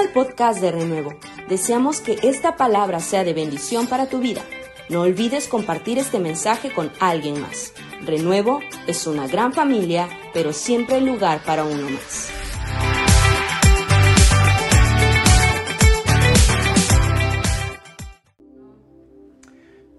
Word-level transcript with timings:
al 0.00 0.12
podcast 0.12 0.62
de 0.62 0.72
Renuevo. 0.72 1.12
Deseamos 1.48 2.00
que 2.00 2.16
esta 2.22 2.56
palabra 2.56 3.00
sea 3.00 3.22
de 3.22 3.34
bendición 3.34 3.86
para 3.86 4.08
tu 4.08 4.18
vida. 4.18 4.40
No 4.88 5.02
olvides 5.02 5.46
compartir 5.46 5.98
este 5.98 6.18
mensaje 6.18 6.72
con 6.72 6.90
alguien 7.00 7.38
más. 7.38 7.74
Renuevo 8.06 8.60
es 8.86 9.06
una 9.06 9.26
gran 9.26 9.52
familia, 9.52 10.08
pero 10.32 10.54
siempre 10.54 11.02
lugar 11.02 11.40
para 11.44 11.64
uno 11.64 11.90
más. 11.90 12.32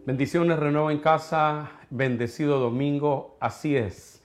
Bendiciones, 0.07 0.57
renuevo 0.57 0.89
en 0.89 0.97
casa, 1.00 1.74
bendecido 1.92 2.60
domingo, 2.60 3.38
así 3.39 3.75
es. 3.75 4.24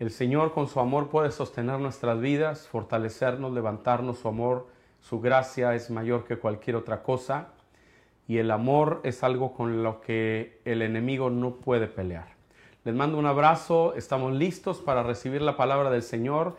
El 0.00 0.10
Señor 0.10 0.52
con 0.52 0.66
su 0.66 0.80
amor 0.80 1.08
puede 1.08 1.30
sostener 1.30 1.78
nuestras 1.78 2.20
vidas, 2.20 2.66
fortalecernos, 2.66 3.52
levantarnos, 3.52 4.18
su 4.18 4.26
amor, 4.26 4.73
su 5.04 5.20
gracia 5.20 5.74
es 5.74 5.90
mayor 5.90 6.24
que 6.24 6.38
cualquier 6.38 6.76
otra 6.76 7.02
cosa 7.02 7.48
y 8.26 8.38
el 8.38 8.50
amor 8.50 9.02
es 9.04 9.22
algo 9.22 9.52
con 9.52 9.82
lo 9.82 10.00
que 10.00 10.62
el 10.64 10.80
enemigo 10.80 11.28
no 11.28 11.56
puede 11.56 11.88
pelear. 11.88 12.28
Les 12.84 12.94
mando 12.94 13.18
un 13.18 13.26
abrazo, 13.26 13.94
estamos 13.96 14.32
listos 14.32 14.80
para 14.80 15.02
recibir 15.02 15.42
la 15.42 15.58
palabra 15.58 15.90
del 15.90 16.02
Señor. 16.02 16.56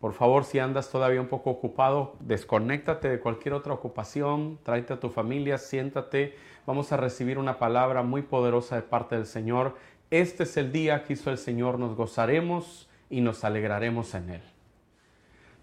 Por 0.00 0.12
favor, 0.12 0.42
si 0.42 0.58
andas 0.58 0.90
todavía 0.90 1.20
un 1.20 1.28
poco 1.28 1.50
ocupado, 1.50 2.16
desconéctate 2.18 3.08
de 3.08 3.20
cualquier 3.20 3.54
otra 3.54 3.74
ocupación, 3.74 4.58
tráete 4.64 4.94
a 4.94 4.98
tu 4.98 5.08
familia, 5.08 5.56
siéntate. 5.56 6.34
Vamos 6.66 6.90
a 6.90 6.96
recibir 6.96 7.38
una 7.38 7.60
palabra 7.60 8.02
muy 8.02 8.22
poderosa 8.22 8.74
de 8.74 8.82
parte 8.82 9.14
del 9.14 9.26
Señor. 9.26 9.76
Este 10.10 10.42
es 10.42 10.56
el 10.56 10.72
día 10.72 11.04
que 11.04 11.12
hizo 11.12 11.30
el 11.30 11.38
Señor, 11.38 11.78
nos 11.78 11.94
gozaremos 11.94 12.88
y 13.08 13.20
nos 13.20 13.44
alegraremos 13.44 14.16
en 14.16 14.30
Él. 14.30 14.53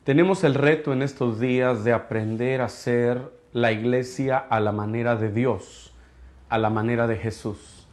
Tenemos 0.04 0.44
el 0.44 0.56
reto 0.56 0.94
en 0.94 1.04
estos 1.04 1.40
días 1.40 1.84
de 1.84 1.94
aprender 1.94 2.62
a 2.62 2.70
ser 2.70 3.32
la 3.54 3.72
iglesia 3.72 4.36
a 4.40 4.60
la 4.60 4.72
manera 4.72 5.16
de 5.16 5.32
Dios, 5.32 5.94
a 6.50 6.58
la 6.58 6.72
manera 6.72 7.06
de 7.06 7.18
Jesús. 7.18 7.88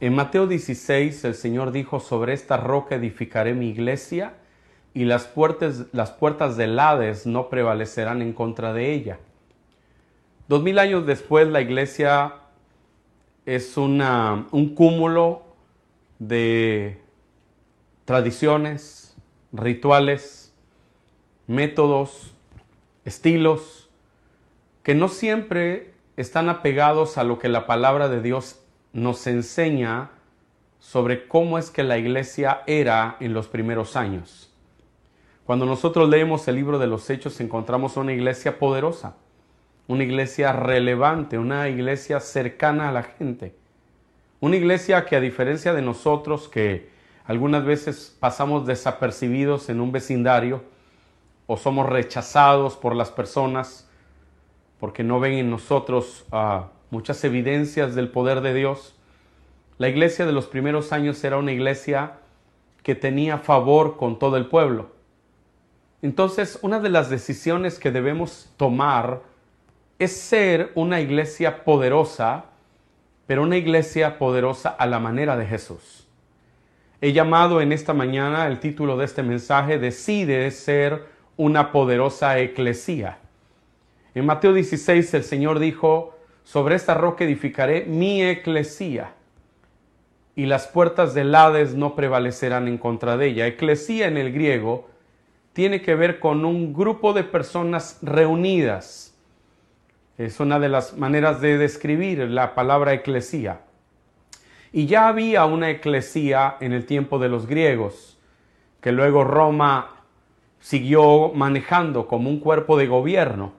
En 0.00 0.16
Mateo 0.16 0.48
16 0.48 1.24
el 1.24 1.36
Señor 1.36 1.70
dijo, 1.70 2.00
sobre 2.00 2.32
esta 2.32 2.56
roca 2.56 2.96
edificaré 2.96 3.54
mi 3.54 3.68
iglesia 3.68 4.34
y 4.94 5.04
las 5.04 5.28
puertas, 5.28 5.84
las 5.92 6.10
puertas 6.10 6.56
del 6.56 6.76
Hades 6.76 7.24
no 7.24 7.48
prevalecerán 7.48 8.20
en 8.20 8.32
contra 8.32 8.72
de 8.72 8.92
ella. 8.92 9.20
Dos 10.48 10.60
mil 10.60 10.80
años 10.80 11.06
después 11.06 11.46
la 11.46 11.60
iglesia 11.60 12.34
es 13.46 13.76
un 13.76 14.74
cúmulo 14.74 15.44
de 16.18 17.00
tradiciones, 18.04 19.16
rituales, 19.52 20.43
métodos, 21.46 22.34
estilos, 23.04 23.90
que 24.82 24.94
no 24.94 25.08
siempre 25.08 25.94
están 26.16 26.48
apegados 26.48 27.18
a 27.18 27.24
lo 27.24 27.38
que 27.38 27.48
la 27.48 27.66
palabra 27.66 28.08
de 28.08 28.22
Dios 28.22 28.60
nos 28.92 29.26
enseña 29.26 30.10
sobre 30.78 31.26
cómo 31.26 31.58
es 31.58 31.70
que 31.70 31.82
la 31.82 31.98
iglesia 31.98 32.62
era 32.66 33.16
en 33.20 33.32
los 33.32 33.48
primeros 33.48 33.96
años. 33.96 34.52
Cuando 35.44 35.66
nosotros 35.66 36.08
leemos 36.08 36.46
el 36.48 36.54
libro 36.56 36.78
de 36.78 36.86
los 36.86 37.08
Hechos 37.10 37.40
encontramos 37.40 37.96
una 37.96 38.12
iglesia 38.12 38.58
poderosa, 38.58 39.16
una 39.86 40.04
iglesia 40.04 40.52
relevante, 40.52 41.38
una 41.38 41.68
iglesia 41.68 42.20
cercana 42.20 42.88
a 42.88 42.92
la 42.92 43.02
gente, 43.02 43.54
una 44.40 44.56
iglesia 44.56 45.04
que 45.04 45.16
a 45.16 45.20
diferencia 45.20 45.74
de 45.74 45.82
nosotros 45.82 46.48
que 46.48 46.88
algunas 47.26 47.64
veces 47.64 48.16
pasamos 48.20 48.66
desapercibidos 48.66 49.68
en 49.68 49.80
un 49.80 49.92
vecindario 49.92 50.62
o 51.46 51.56
somos 51.56 51.86
rechazados 51.86 52.76
por 52.76 52.94
las 52.94 53.10
personas 53.10 53.88
porque 54.78 55.02
no 55.02 55.20
ven 55.20 55.34
en 55.34 55.50
nosotros 55.50 56.26
uh, 56.32 56.64
muchas 56.90 57.24
evidencias 57.24 57.94
del 57.94 58.08
poder 58.10 58.40
de 58.40 58.54
Dios, 58.54 58.94
la 59.78 59.88
iglesia 59.88 60.26
de 60.26 60.32
los 60.32 60.46
primeros 60.46 60.92
años 60.92 61.22
era 61.24 61.38
una 61.38 61.52
iglesia 61.52 62.18
que 62.82 62.94
tenía 62.94 63.38
favor 63.38 63.96
con 63.96 64.18
todo 64.18 64.36
el 64.36 64.46
pueblo. 64.46 64.90
Entonces, 66.02 66.58
una 66.60 66.80
de 66.80 66.90
las 66.90 67.08
decisiones 67.08 67.78
que 67.78 67.90
debemos 67.90 68.52
tomar 68.58 69.22
es 69.98 70.14
ser 70.14 70.70
una 70.74 71.00
iglesia 71.00 71.64
poderosa, 71.64 72.44
pero 73.26 73.42
una 73.42 73.56
iglesia 73.56 74.18
poderosa 74.18 74.68
a 74.68 74.86
la 74.86 74.98
manera 74.98 75.36
de 75.36 75.46
Jesús. 75.46 76.06
He 77.00 77.12
llamado 77.12 77.60
en 77.60 77.72
esta 77.72 77.94
mañana 77.94 78.46
el 78.46 78.60
título 78.60 78.96
de 78.98 79.06
este 79.06 79.22
mensaje, 79.22 79.78
Decide 79.78 80.50
ser 80.50 81.13
una 81.36 81.72
poderosa 81.72 82.38
eclesía. 82.38 83.18
En 84.14 84.26
Mateo 84.26 84.52
16 84.52 85.14
el 85.14 85.24
Señor 85.24 85.58
dijo, 85.58 86.16
sobre 86.44 86.76
esta 86.76 86.94
roca 86.94 87.24
edificaré 87.24 87.84
mi 87.86 88.22
eclesía 88.22 89.12
y 90.36 90.46
las 90.46 90.66
puertas 90.66 91.14
del 91.14 91.34
Hades 91.34 91.74
no 91.74 91.94
prevalecerán 91.94 92.68
en 92.68 92.78
contra 92.78 93.16
de 93.16 93.28
ella. 93.28 93.46
Eclesía 93.46 94.08
en 94.08 94.16
el 94.16 94.32
griego 94.32 94.88
tiene 95.52 95.80
que 95.82 95.94
ver 95.94 96.18
con 96.18 96.44
un 96.44 96.74
grupo 96.74 97.12
de 97.12 97.24
personas 97.24 97.98
reunidas. 98.02 99.16
Es 100.18 100.40
una 100.40 100.58
de 100.58 100.68
las 100.68 100.96
maneras 100.96 101.40
de 101.40 101.58
describir 101.58 102.18
la 102.18 102.54
palabra 102.54 102.92
eclesía. 102.92 103.60
Y 104.72 104.86
ya 104.86 105.08
había 105.08 105.44
una 105.44 105.70
eclesía 105.70 106.56
en 106.60 106.72
el 106.72 106.84
tiempo 106.84 107.20
de 107.20 107.28
los 107.28 107.46
griegos, 107.46 108.18
que 108.80 108.90
luego 108.90 109.22
Roma 109.22 109.93
siguió 110.64 111.30
manejando 111.34 112.08
como 112.08 112.30
un 112.30 112.40
cuerpo 112.40 112.78
de 112.78 112.86
gobierno, 112.86 113.52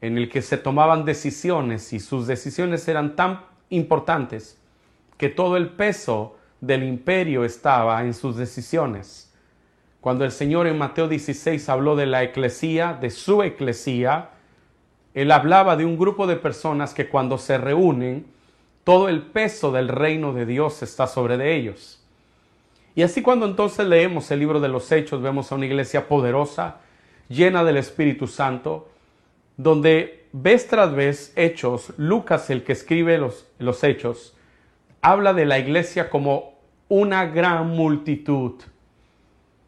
en 0.00 0.16
el 0.16 0.30
que 0.30 0.40
se 0.40 0.56
tomaban 0.56 1.04
decisiones 1.04 1.92
y 1.92 2.00
sus 2.00 2.26
decisiones 2.26 2.88
eran 2.88 3.14
tan 3.14 3.42
importantes 3.68 4.58
que 5.18 5.28
todo 5.28 5.58
el 5.58 5.68
peso 5.68 6.38
del 6.62 6.82
imperio 6.82 7.44
estaba 7.44 8.02
en 8.04 8.14
sus 8.14 8.36
decisiones. 8.36 9.34
Cuando 10.00 10.24
el 10.24 10.32
Señor 10.32 10.66
en 10.66 10.78
Mateo 10.78 11.08
16 11.08 11.68
habló 11.68 11.94
de 11.94 12.06
la 12.06 12.22
eclesía, 12.22 12.96
de 12.98 13.10
su 13.10 13.42
eclesía, 13.42 14.30
Él 15.12 15.30
hablaba 15.30 15.76
de 15.76 15.84
un 15.84 15.98
grupo 15.98 16.26
de 16.26 16.36
personas 16.36 16.94
que 16.94 17.10
cuando 17.10 17.36
se 17.36 17.58
reúnen, 17.58 18.24
todo 18.82 19.10
el 19.10 19.20
peso 19.20 19.72
del 19.72 19.88
reino 19.88 20.32
de 20.32 20.46
Dios 20.46 20.82
está 20.82 21.06
sobre 21.06 21.36
de 21.36 21.54
ellos. 21.54 22.02
Y 22.94 23.02
así 23.02 23.22
cuando 23.22 23.46
entonces 23.46 23.86
leemos 23.86 24.30
el 24.30 24.38
libro 24.38 24.60
de 24.60 24.68
los 24.68 24.90
Hechos, 24.92 25.20
vemos 25.20 25.50
a 25.50 25.56
una 25.56 25.66
iglesia 25.66 26.06
poderosa, 26.06 26.78
llena 27.28 27.64
del 27.64 27.76
Espíritu 27.76 28.26
Santo, 28.26 28.88
donde 29.56 30.26
vez 30.32 30.68
tras 30.68 30.94
vez 30.94 31.32
Hechos, 31.36 31.92
Lucas 31.96 32.50
el 32.50 32.62
que 32.62 32.72
escribe 32.72 33.18
los, 33.18 33.46
los 33.58 33.82
Hechos, 33.82 34.36
habla 35.00 35.32
de 35.34 35.44
la 35.44 35.58
iglesia 35.58 36.08
como 36.08 36.54
una 36.88 37.26
gran 37.26 37.68
multitud 37.68 38.62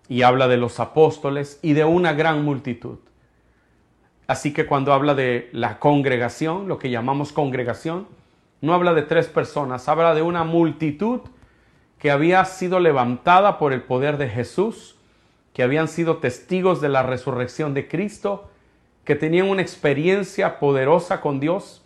y 0.08 0.22
habla 0.22 0.46
de 0.46 0.56
los 0.56 0.78
apóstoles 0.78 1.58
y 1.62 1.72
de 1.72 1.84
una 1.84 2.12
gran 2.12 2.44
multitud. 2.44 2.98
Así 4.28 4.52
que 4.52 4.66
cuando 4.66 4.92
habla 4.92 5.14
de 5.14 5.48
la 5.52 5.78
congregación, 5.78 6.68
lo 6.68 6.78
que 6.78 6.90
llamamos 6.90 7.32
congregación, 7.32 8.06
no 8.60 8.74
habla 8.74 8.94
de 8.94 9.02
tres 9.02 9.26
personas, 9.26 9.88
habla 9.88 10.14
de 10.14 10.22
una 10.22 10.44
multitud 10.44 11.20
que 11.98 12.10
había 12.10 12.44
sido 12.44 12.80
levantada 12.80 13.58
por 13.58 13.72
el 13.72 13.82
poder 13.82 14.18
de 14.18 14.28
Jesús, 14.28 14.96
que 15.52 15.62
habían 15.62 15.88
sido 15.88 16.18
testigos 16.18 16.80
de 16.80 16.88
la 16.88 17.02
resurrección 17.02 17.72
de 17.74 17.88
Cristo, 17.88 18.50
que 19.04 19.14
tenían 19.14 19.48
una 19.48 19.62
experiencia 19.62 20.58
poderosa 20.58 21.20
con 21.20 21.40
Dios 21.40 21.82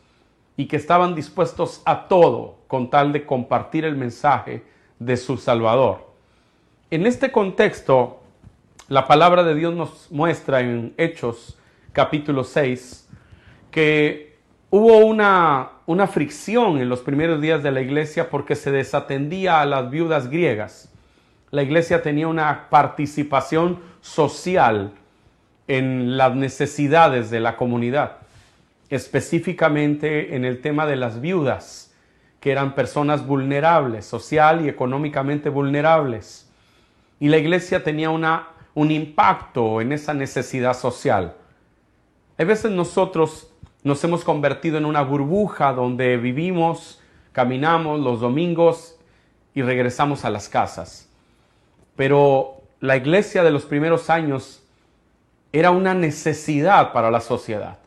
y 0.57 0.67
que 0.67 0.77
estaban 0.77 1.15
dispuestos 1.15 1.83
a 1.85 2.09
todo 2.09 2.57
con 2.67 2.91
tal 2.91 3.13
de 3.13 3.25
compartir 3.25 3.85
el 3.85 3.97
mensaje 3.97 4.65
de 4.99 5.17
su 5.17 5.37
Salvador. 5.37 6.11
En 6.91 7.07
este 7.07 7.31
contexto, 7.31 8.21
la 8.89 9.07
palabra 9.07 9.45
de 9.45 9.55
Dios 9.55 9.75
nos 9.75 10.11
muestra 10.11 10.61
en 10.61 10.95
Hechos 10.97 11.57
capítulo 11.93 12.43
6 12.43 13.09
que 13.71 14.30
hubo 14.71 14.99
una, 14.99 15.71
una 15.87 16.07
fricción 16.07 16.79
en 16.79 16.89
los 16.89 17.01
primeros 17.01 17.41
días 17.41 17.63
de 17.63 17.71
la 17.71 17.81
iglesia 17.81 18.31
porque 18.31 18.57
se 18.57 18.71
desatendía 18.71 19.61
a 19.61 19.67
las 19.67 19.91
viudas 19.91 20.31
griegas. 20.31 20.93
La 21.51 21.63
iglesia 21.63 22.03
tenía 22.03 22.29
una 22.29 22.69
participación 22.71 23.81
social 24.01 24.93
en 25.69 26.17
las 26.17 26.35
necesidades 26.35 27.31
de 27.31 27.41
la 27.41 27.57
comunidad, 27.57 28.19
específicamente 28.89 30.35
en 30.37 30.45
el 30.45 30.61
tema 30.61 30.87
de 30.87 30.97
las 30.97 31.21
viudas, 31.21 31.93
que 32.41 32.53
eran 32.53 32.75
personas 32.75 33.27
vulnerables, 33.27 34.07
social 34.07 34.65
y 34.65 34.69
económicamente 34.69 35.49
vulnerables 35.49 36.51
y 37.21 37.29
la 37.29 37.37
iglesia 37.37 37.85
tenía 37.85 38.11
una, 38.11 38.49
un 38.75 38.91
impacto 38.91 39.81
en 39.83 39.93
esa 39.93 40.15
necesidad 40.15 40.75
social. 40.75 41.37
A 42.39 42.45
veces 42.45 42.71
nosotros 42.71 43.50
nos 43.83 44.03
hemos 44.05 44.25
convertido 44.25 44.79
en 44.79 44.85
una 44.85 45.03
burbuja 45.03 45.73
donde 45.73 46.17
vivimos, 46.17 47.01
caminamos 47.33 48.01
los 48.01 48.21
domingos 48.21 48.97
y 49.55 49.63
regresamos 49.63 50.25
a 50.25 50.31
las 50.31 50.49
casas. 50.49 51.09
Pero 51.97 52.63
la 52.81 52.97
iglesia 52.97 53.43
de 53.43 53.51
los 53.51 53.65
primeros 53.65 54.11
años 54.11 54.63
era 55.53 55.71
una 55.71 55.95
necesidad 55.95 56.93
para 56.93 57.11
la 57.11 57.21
sociedad. 57.21 57.79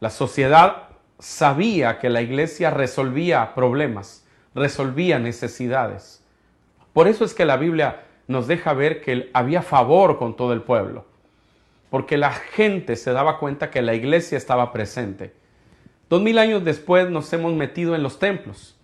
La 0.00 0.10
sociedad 0.10 0.88
sabía 1.18 1.98
que 1.98 2.08
la 2.08 2.22
iglesia 2.22 2.70
resolvía 2.70 3.54
problemas, 3.54 4.26
resolvía 4.54 5.18
necesidades. 5.18 6.24
Por 6.92 7.06
eso 7.06 7.24
es 7.24 7.34
que 7.34 7.44
la 7.44 7.56
Biblia 7.56 8.04
nos 8.26 8.46
deja 8.46 8.72
ver 8.72 9.02
que 9.02 9.30
había 9.34 9.62
favor 9.62 10.18
con 10.18 10.36
todo 10.36 10.52
el 10.52 10.62
pueblo, 10.62 11.04
porque 11.90 12.16
la 12.16 12.32
gente 12.32 12.96
se 12.96 13.12
daba 13.12 13.38
cuenta 13.38 13.70
que 13.70 13.82
la 13.82 13.94
iglesia 13.94 14.38
estaba 14.38 14.72
presente. 14.72 15.34
Dos 16.08 16.22
mil 16.22 16.38
años 16.38 16.64
después 16.64 17.10
nos 17.10 17.32
hemos 17.32 17.52
metido 17.52 17.94
en 17.94 18.02
los 18.02 18.18
templos. 18.18 18.76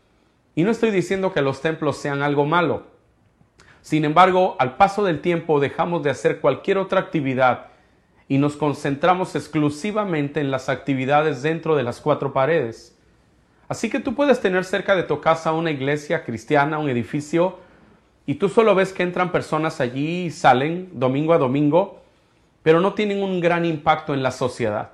Y 0.55 0.65
no 0.65 0.71
estoy 0.71 0.91
diciendo 0.91 1.33
que 1.33 1.43
los 1.43 1.61
templos 1.61 1.97
sean 1.97 2.23
algo 2.23 2.45
malo. 2.45 2.85
Sin 3.83 4.05
embargo, 4.05 4.57
al 4.59 4.77
paso 4.77 5.05
del 5.05 5.21
tiempo 5.21 5.61
dejamos 5.61 6.03
de 6.03 6.11
hacer 6.11 6.41
cualquier 6.41 6.79
otra 6.79 7.01
actividad 7.01 7.69
y 8.29 8.39
nos 8.39 8.57
concentramos 8.57 9.37
exclusivamente 9.37 10.41
en 10.41 10.51
las 10.51 10.69
actividades 10.69 11.43
dentro 11.43 11.77
de 11.77 11.85
las 11.85 12.01
cuatro 12.01 12.33
paredes. 12.33 12.99
Así 13.69 13.91
que 13.91 14.01
tú 14.01 14.15
puedes 14.15 14.41
tener 14.41 14.65
cerca 14.65 14.97
de 14.97 15.05
tu 15.05 15.21
casa 15.21 15.53
una 15.53 15.71
iglesia 15.71 16.25
cristiana, 16.25 16.79
un 16.79 16.89
edificio, 16.89 17.59
y 18.25 18.35
tú 18.37 18.49
solo 18.49 18.75
ves 18.75 18.93
que 18.93 19.05
entran 19.05 19.31
personas 19.31 19.81
allí 19.81 20.27
y 20.27 20.31
salen 20.31 20.91
domingo 20.95 21.33
a 21.33 21.39
domingo, 21.39 22.03
pero 22.67 22.81
no 22.81 22.95
tienen 22.95 23.23
un 23.23 23.39
gran 23.39 23.65
impacto 23.65 24.13
en 24.13 24.25
la 24.25 24.33
sociedad. 24.33 24.91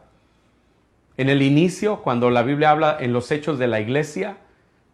En 1.16 1.30
el 1.30 1.40
inicio, 1.40 2.02
cuando 2.02 2.28
la 2.28 2.42
Biblia 2.42 2.70
habla 2.70 2.98
en 3.00 3.14
los 3.14 3.30
hechos 3.30 3.58
de 3.58 3.66
la 3.66 3.80
iglesia, 3.80 4.36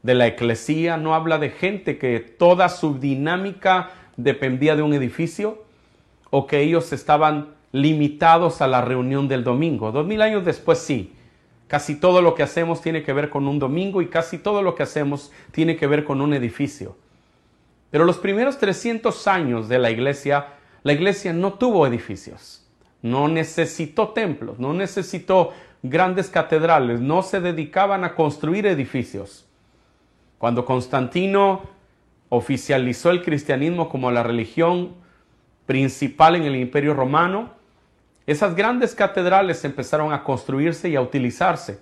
de 0.05 0.15
la 0.15 0.29
eclesía, 0.29 0.97
no 0.97 1.17
habla 1.17 1.39
de 1.39 1.51
gente 1.51 1.99
que 1.99 2.21
toda 2.21 2.69
su 2.69 3.01
dinámica 3.01 3.91
dependía 4.17 4.77
de 4.77 4.83
un 4.83 4.95
edificio 4.95 5.65
o 6.31 6.47
que 6.47 6.61
ellos 6.61 6.93
estaban 6.93 7.49
limitados 7.73 8.63
a 8.63 8.69
la 8.69 8.81
reunión 8.81 9.27
del 9.27 9.43
domingo. 9.43 9.91
Dos 9.91 10.07
mil 10.07 10.23
años 10.23 10.45
después 10.45 10.79
sí, 10.79 11.15
casi 11.67 11.97
todo 11.97 12.23
lo 12.23 12.37
que 12.37 12.45
hacemos 12.45 12.81
tiene 12.81 13.03
que 13.03 13.13
ver 13.13 13.29
con 13.29 13.49
un 13.49 13.59
domingo 13.59 14.03
y 14.03 14.07
casi 14.07 14.39
todo 14.39 14.63
lo 14.63 14.77
que 14.77 14.85
hacemos 14.85 15.33
tiene 15.51 15.75
que 15.75 15.89
ver 15.89 16.05
con 16.05 16.21
un 16.21 16.33
edificio. 16.33 16.97
Pero 17.91 18.05
los 18.05 18.19
primeros 18.19 18.57
300 18.59 19.27
años 19.27 19.69
de 19.69 19.81
la 19.81 19.91
iglesia, 19.91 20.47
la 20.85 20.93
iglesia 20.93 21.33
no 21.33 21.55
tuvo 21.55 21.85
edificios, 21.85 22.58
no 23.03 23.29
necesitó 23.29 24.09
templos, 24.09 24.59
no 24.59 24.75
necesitó 24.75 25.53
grandes 25.83 26.29
catedrales, 26.29 27.01
no 27.01 27.23
se 27.23 27.41
dedicaban 27.41 28.05
a 28.05 28.15
construir 28.15 28.67
edificios. 28.67 29.47
Cuando 30.39 30.65
Constantino 30.65 31.63
oficializó 32.29 33.11
el 33.11 33.23
cristianismo 33.23 33.89
como 33.89 34.11
la 34.11 34.23
religión 34.23 34.95
principal 35.67 36.37
en 36.37 36.45
el 36.45 36.57
imperio 36.57 36.95
romano, 36.95 37.51
esas 38.27 38.55
grandes 38.55 38.95
catedrales 38.95 39.65
empezaron 39.65 40.13
a 40.13 40.23
construirse 40.23 40.89
y 40.89 40.97
a 40.97 41.01
utilizarse. 41.01 41.81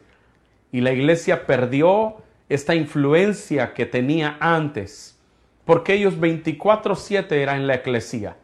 Y 0.70 0.80
la 0.80 0.92
iglesia 0.92 1.46
perdió 1.46 2.16
esta 2.48 2.74
influencia 2.74 3.74
que 3.74 3.86
tenía 3.86 4.36
antes, 4.38 5.18
porque 5.64 5.94
ellos 5.94 6.18
24/7 6.20 7.42
eran 7.42 7.66
la 7.66 7.76
iglesia. 7.76 8.36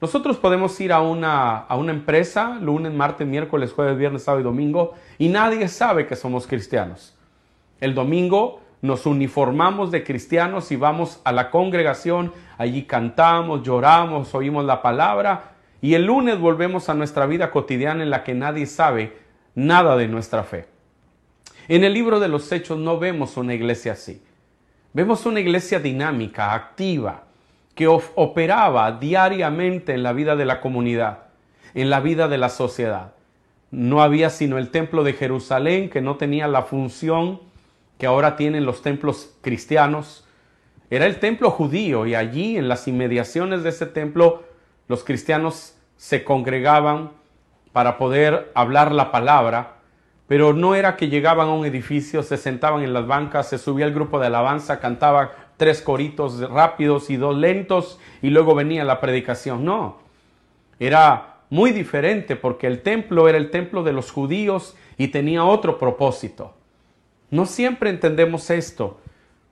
Nosotros 0.00 0.36
podemos 0.36 0.78
ir 0.80 0.92
a 0.92 1.00
una, 1.00 1.58
a 1.58 1.76
una 1.76 1.92
empresa 1.92 2.58
lunes, 2.60 2.92
martes, 2.92 3.26
miércoles, 3.26 3.72
jueves, 3.72 3.96
viernes, 3.96 4.24
sábado 4.24 4.40
y 4.40 4.44
domingo 4.44 4.94
y 5.18 5.28
nadie 5.28 5.68
sabe 5.68 6.06
que 6.06 6.16
somos 6.16 6.46
cristianos. 6.46 7.16
El 7.80 7.94
domingo 7.94 8.60
nos 8.82 9.06
uniformamos 9.06 9.90
de 9.90 10.04
cristianos 10.04 10.70
y 10.70 10.76
vamos 10.76 11.20
a 11.24 11.32
la 11.32 11.50
congregación, 11.50 12.32
allí 12.58 12.84
cantamos, 12.84 13.62
lloramos, 13.62 14.34
oímos 14.34 14.64
la 14.64 14.82
palabra 14.82 15.52
y 15.80 15.94
el 15.94 16.04
lunes 16.04 16.38
volvemos 16.38 16.88
a 16.88 16.94
nuestra 16.94 17.26
vida 17.26 17.50
cotidiana 17.50 18.02
en 18.02 18.10
la 18.10 18.24
que 18.24 18.34
nadie 18.34 18.66
sabe 18.66 19.16
nada 19.54 19.96
de 19.96 20.08
nuestra 20.08 20.42
fe. 20.42 20.66
En 21.68 21.82
el 21.82 21.94
libro 21.94 22.20
de 22.20 22.28
los 22.28 22.50
Hechos 22.52 22.78
no 22.78 22.98
vemos 22.98 23.38
una 23.38 23.54
iglesia 23.54 23.92
así. 23.92 24.22
Vemos 24.92 25.24
una 25.24 25.40
iglesia 25.40 25.80
dinámica, 25.80 26.52
activa, 26.52 27.23
que 27.74 27.88
operaba 27.88 28.92
diariamente 28.92 29.92
en 29.92 30.02
la 30.02 30.12
vida 30.12 30.36
de 30.36 30.44
la 30.44 30.60
comunidad, 30.60 31.24
en 31.74 31.90
la 31.90 32.00
vida 32.00 32.28
de 32.28 32.38
la 32.38 32.48
sociedad. 32.48 33.12
No 33.70 34.02
había 34.02 34.30
sino 34.30 34.58
el 34.58 34.70
templo 34.70 35.02
de 35.02 35.14
Jerusalén 35.14 35.90
que 35.90 36.00
no 36.00 36.16
tenía 36.16 36.46
la 36.46 36.62
función 36.62 37.40
que 37.98 38.06
ahora 38.06 38.36
tienen 38.36 38.64
los 38.64 38.82
templos 38.82 39.34
cristianos. 39.40 40.24
Era 40.90 41.06
el 41.06 41.18
templo 41.18 41.50
judío 41.50 42.06
y 42.06 42.14
allí 42.14 42.56
en 42.56 42.68
las 42.68 42.86
inmediaciones 42.86 43.62
de 43.62 43.70
ese 43.70 43.86
templo 43.86 44.44
los 44.86 45.02
cristianos 45.02 45.76
se 45.96 46.24
congregaban 46.24 47.10
para 47.72 47.98
poder 47.98 48.52
hablar 48.54 48.92
la 48.92 49.10
palabra, 49.10 49.78
pero 50.28 50.52
no 50.52 50.74
era 50.74 50.96
que 50.96 51.08
llegaban 51.08 51.48
a 51.48 51.52
un 51.52 51.66
edificio, 51.66 52.22
se 52.22 52.36
sentaban 52.36 52.82
en 52.82 52.92
las 52.92 53.06
bancas, 53.06 53.48
se 53.48 53.58
subía 53.58 53.86
el 53.86 53.94
grupo 53.94 54.20
de 54.20 54.26
alabanza, 54.26 54.78
cantaba 54.78 55.32
tres 55.56 55.80
coritos 55.80 56.40
rápidos 56.50 57.10
y 57.10 57.16
dos 57.16 57.36
lentos 57.36 57.98
y 58.22 58.30
luego 58.30 58.54
venía 58.54 58.84
la 58.84 59.00
predicación. 59.00 59.64
No, 59.64 59.98
era 60.78 61.36
muy 61.50 61.72
diferente 61.72 62.36
porque 62.36 62.66
el 62.66 62.82
templo 62.82 63.28
era 63.28 63.38
el 63.38 63.50
templo 63.50 63.82
de 63.82 63.92
los 63.92 64.10
judíos 64.10 64.76
y 64.96 65.08
tenía 65.08 65.44
otro 65.44 65.78
propósito. 65.78 66.54
No 67.30 67.46
siempre 67.46 67.90
entendemos 67.90 68.50
esto. 68.50 69.00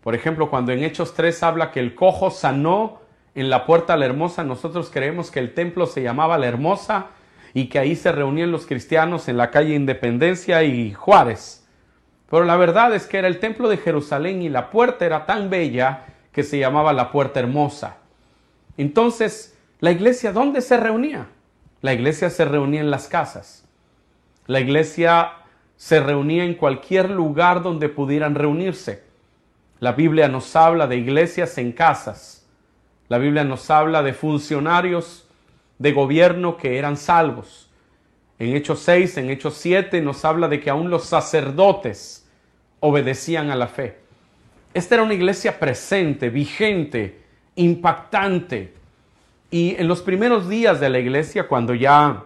Por 0.03 0.15
ejemplo, 0.15 0.51
cuando 0.51 0.73
en 0.73 0.83
Hechos 0.83 1.15
3 1.15 1.43
habla 1.43 1.71
que 1.71 1.81
el 1.81 1.95
cojo 1.95 2.31
sanó 2.31 3.01
en 3.35 3.51
la 3.51 3.67
puerta 3.67 3.97
la 3.97 4.07
hermosa, 4.07 4.45
nosotros 4.45 4.91
creemos 4.93 5.31
que 5.31 5.41
el 5.41 5.55
templo 5.55 5.87
se 5.87 6.03
llamaba 6.03 6.39
la 6.39 6.47
hermosa 6.47 7.09
y 7.55 7.67
que 7.67 7.79
ahí 7.79 7.97
se 7.97 8.13
reunían 8.13 8.51
los 8.51 8.67
cristianos 8.67 9.29
en 9.29 9.37
la 9.37 9.51
calle 9.51 9.75
Independencia 9.75 10.63
y 10.65 10.93
Juárez. 10.93 11.62
Pero 12.33 12.45
la 12.45 12.57
verdad 12.57 12.93
es 12.95 13.07
que 13.07 13.19
era 13.19 13.29
el 13.29 13.39
templo 13.39 13.69
de 13.69 13.77
Jerusalén 13.77 14.43
y 14.43 14.49
la 14.49 14.71
puerta 14.71 15.07
era 15.07 15.27
tan 15.27 15.51
bella 15.51 16.07
que 16.33 16.43
se 16.43 16.59
llamaba 16.59 16.93
la 16.93 17.13
puerta 17.13 17.39
hermosa. 17.39 17.99
Entonces, 18.77 19.57
¿la 19.79 19.93
iglesia 19.93 20.33
dónde 20.33 20.63
se 20.63 20.77
reunía? 20.77 21.29
La 21.83 21.93
iglesia 21.93 22.31
se 22.31 22.45
reunía 22.45 22.81
en 22.81 22.91
las 22.91 23.07
casas. 23.07 23.65
La 24.47 24.59
iglesia 24.59 25.35
se 25.77 26.01
reunía 26.01 26.45
en 26.45 26.55
cualquier 26.55 27.11
lugar 27.11 27.63
donde 27.63 27.89
pudieran 27.89 28.35
reunirse. 28.35 29.05
La 29.79 29.93
Biblia 29.93 30.27
nos 30.29 30.57
habla 30.57 30.87
de 30.87 30.97
iglesias 30.97 31.59
en 31.59 31.73
casas 31.73 32.43
la 33.13 33.19
Biblia 33.19 33.45
nos 33.45 33.69
habla 33.69 34.03
de 34.03 34.15
funcionarios 34.15 35.29
de 35.79 35.93
gobierno 35.93 36.57
que 36.57 36.79
eran 36.79 36.97
salvos. 36.97 37.71
En 38.39 38.57
Hechos 38.57 38.81
6, 38.81 39.19
en 39.19 39.29
Hechos 39.29 39.53
7 39.59 40.01
nos 40.01 40.25
habla 40.25 40.49
de 40.49 40.61
que 40.61 40.71
aún 40.71 40.89
los 40.89 41.05
sacerdotes 41.05 42.22
obedecían 42.83 43.51
a 43.51 43.57
la 43.57 43.69
fe. 43.69 43.97
Esta 44.75 44.97
era 44.97 45.05
una 45.05 45.15
iglesia 45.15 45.61
presente, 45.61 46.31
vigente, 46.31 47.23
impactante. 47.55 48.75
Y 49.53 49.77
en 49.77 49.87
los 49.87 50.03
primeros 50.03 50.49
días 50.49 50.81
de 50.81 50.91
la 50.91 50.99
iglesia, 50.99 51.47
cuando 51.47 51.75
ya 51.75 52.25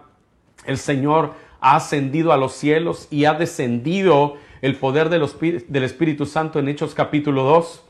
el 0.65 0.77
Señor 0.77 1.35
ha 1.61 1.75
ascendido 1.75 2.33
a 2.33 2.37
los 2.37 2.53
cielos 2.53 3.07
y 3.11 3.25
ha 3.25 3.35
descendido 3.35 4.37
el 4.61 4.75
poder 4.77 5.09
del 5.09 5.83
Espíritu 5.83 6.25
Santo 6.25 6.57
en 6.57 6.69
Hechos 6.69 6.95
capítulo 6.95 7.43
2, 7.43 7.83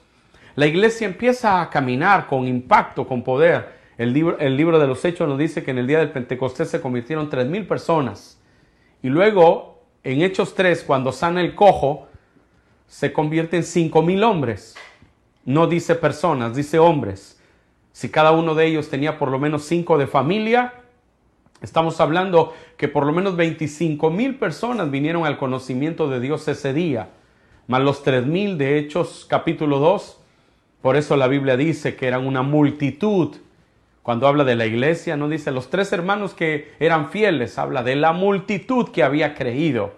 la 0.56 0.66
iglesia 0.66 1.08
empieza 1.08 1.62
a 1.62 1.70
caminar 1.70 2.28
con 2.28 2.48
impacto, 2.48 3.08
con 3.08 3.24
poder. 3.24 3.78
El 3.98 4.12
libro, 4.12 4.38
el 4.40 4.58
libro 4.58 4.78
de 4.78 4.88
los 4.88 5.06
Hechos 5.06 5.30
nos 5.30 5.38
dice 5.38 5.64
que 5.64 5.72
en 5.72 5.78
el 5.78 5.88
día 5.88 6.00
del 6.00 6.12
Pentecostés 6.12 6.70
se 6.70 6.82
convirtieron 6.82 7.30
tres 7.30 7.48
mil 7.48 7.66
personas. 7.66 8.42
Y 9.02 9.08
luego, 9.08 9.84
en 10.04 10.22
Hechos 10.22 10.54
3, 10.54 10.84
cuando 10.84 11.14
sana 11.14 11.40
el 11.40 11.56
cojo, 11.56 12.07
se 12.88 13.14
convierten 13.14 13.64
cinco 13.64 14.02
mil 14.02 14.24
hombres. 14.24 14.76
No 15.46 15.68
dice 15.68 15.96
personas, 15.96 16.56
dice 16.56 16.80
hombres. 16.80 17.40
Si 17.92 18.10
cada 18.10 18.32
uno 18.32 18.56
de 18.56 18.66
ellos 18.66 18.90
tenía 18.90 19.18
por 19.18 19.30
lo 19.30 19.40
menos 19.40 19.64
cinco 19.64 19.98
de 19.98 20.08
familia, 20.08 20.74
estamos 21.62 22.00
hablando 22.02 22.54
que 22.78 22.88
por 22.88 23.06
lo 23.06 23.12
menos 23.12 23.36
25 23.36 24.12
mil 24.12 24.36
personas 24.36 24.92
vinieron 24.92 25.26
al 25.26 25.38
conocimiento 25.38 26.08
de 26.10 26.20
Dios 26.20 26.48
ese 26.48 26.74
día. 26.74 27.10
Más 27.68 27.82
los 27.82 28.04
tres 28.04 28.26
mil 28.26 28.58
de 28.58 28.78
Hechos 28.78 29.26
capítulo 29.28 29.80
2 29.80 30.20
por 30.82 30.96
eso 30.96 31.18
la 31.18 31.28
Biblia 31.28 31.58
dice 31.58 31.96
que 31.96 32.08
eran 32.08 32.26
una 32.26 32.44
multitud. 32.44 33.36
Cuando 34.04 34.28
habla 34.28 34.44
de 34.44 34.56
la 34.56 34.66
iglesia, 34.66 35.18
no 35.18 35.28
dice 35.28 35.52
los 35.52 35.70
tres 35.70 35.92
hermanos 35.92 36.34
que 36.34 36.72
eran 36.80 37.10
fieles, 37.10 37.58
habla 37.58 37.84
de 37.84 37.96
la 37.96 38.14
multitud 38.14 38.90
que 38.92 39.04
había 39.04 39.34
creído. 39.36 39.96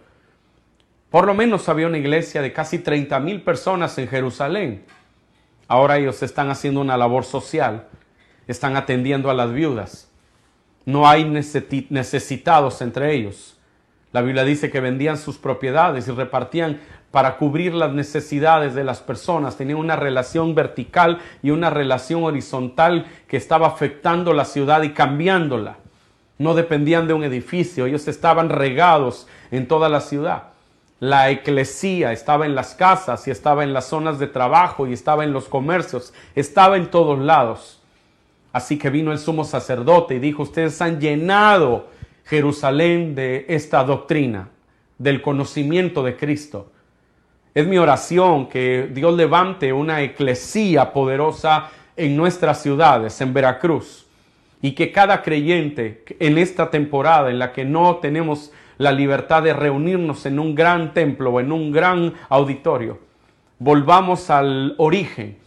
Por 1.09 1.25
lo 1.25 1.33
menos 1.33 1.67
había 1.69 1.87
una 1.87 1.97
iglesia 1.97 2.41
de 2.41 2.53
casi 2.53 2.79
30 2.79 3.19
mil 3.19 3.41
personas 3.41 3.97
en 3.97 4.07
Jerusalén. 4.07 4.85
Ahora 5.67 5.97
ellos 5.97 6.21
están 6.21 6.49
haciendo 6.49 6.81
una 6.81 6.97
labor 6.97 7.25
social, 7.25 7.87
están 8.47 8.75
atendiendo 8.75 9.31
a 9.31 9.33
las 9.33 9.51
viudas. 9.51 10.11
No 10.85 11.07
hay 11.07 11.25
necesitados 11.25 12.81
entre 12.81 13.13
ellos. 13.13 13.57
La 14.11 14.21
Biblia 14.21 14.43
dice 14.43 14.71
que 14.71 14.79
vendían 14.79 15.17
sus 15.17 15.37
propiedades 15.37 16.07
y 16.07 16.11
repartían 16.11 16.79
para 17.11 17.37
cubrir 17.37 17.73
las 17.73 17.91
necesidades 17.91 18.75
de 18.75 18.83
las 18.83 18.99
personas. 18.99 19.57
Tenían 19.57 19.77
una 19.77 19.95
relación 19.95 20.53
vertical 20.53 21.19
y 21.41 21.49
una 21.49 21.71
relación 21.71 22.23
horizontal 22.23 23.07
que 23.27 23.37
estaba 23.37 23.67
afectando 23.67 24.33
la 24.33 24.45
ciudad 24.45 24.83
y 24.83 24.93
cambiándola. 24.93 25.77
No 26.37 26.53
dependían 26.53 27.07
de 27.07 27.13
un 27.13 27.23
edificio, 27.23 27.85
ellos 27.85 28.07
estaban 28.07 28.49
regados 28.49 29.27
en 29.51 29.67
toda 29.67 29.89
la 29.89 30.01
ciudad. 30.01 30.43
La 30.99 31.29
eclesía 31.29 32.11
estaba 32.11 32.45
en 32.45 32.55
las 32.55 32.75
casas 32.75 33.25
y 33.27 33.31
estaba 33.31 33.63
en 33.63 33.71
las 33.71 33.85
zonas 33.85 34.19
de 34.19 34.27
trabajo 34.27 34.85
y 34.85 34.93
estaba 34.93 35.23
en 35.23 35.31
los 35.31 35.47
comercios, 35.47 36.13
estaba 36.35 36.75
en 36.75 36.91
todos 36.91 37.17
lados. 37.19 37.81
Así 38.51 38.77
que 38.77 38.89
vino 38.89 39.11
el 39.11 39.19
sumo 39.19 39.45
sacerdote 39.45 40.15
y 40.15 40.19
dijo, 40.19 40.43
ustedes 40.43 40.81
han 40.81 40.99
llenado 40.99 41.87
Jerusalén 42.25 43.15
de 43.15 43.45
esta 43.47 43.83
doctrina, 43.83 44.49
del 44.97 45.21
conocimiento 45.21 46.03
de 46.03 46.17
Cristo. 46.17 46.71
Es 47.53 47.65
mi 47.65 47.77
oración 47.77 48.47
que 48.47 48.89
Dios 48.91 49.15
levante 49.15 49.71
una 49.71 50.01
eclesía 50.01 50.91
poderosa 50.91 51.69
en 51.95 52.17
nuestras 52.17 52.61
ciudades, 52.61 53.19
en 53.21 53.33
Veracruz, 53.33 54.05
y 54.61 54.73
que 54.73 54.91
cada 54.91 55.21
creyente 55.21 56.03
en 56.19 56.37
esta 56.37 56.69
temporada 56.69 57.29
en 57.29 57.39
la 57.39 57.53
que 57.53 57.65
no 57.65 57.97
tenemos 57.97 58.51
la 58.77 58.91
libertad 58.91 59.43
de 59.43 59.53
reunirnos 59.53 60.25
en 60.25 60.39
un 60.39 60.55
gran 60.55 60.93
templo 60.93 61.31
o 61.31 61.39
en 61.39 61.51
un 61.51 61.71
gran 61.71 62.13
auditorio, 62.29 62.99
volvamos 63.57 64.29
al 64.29 64.75
origen 64.77 65.37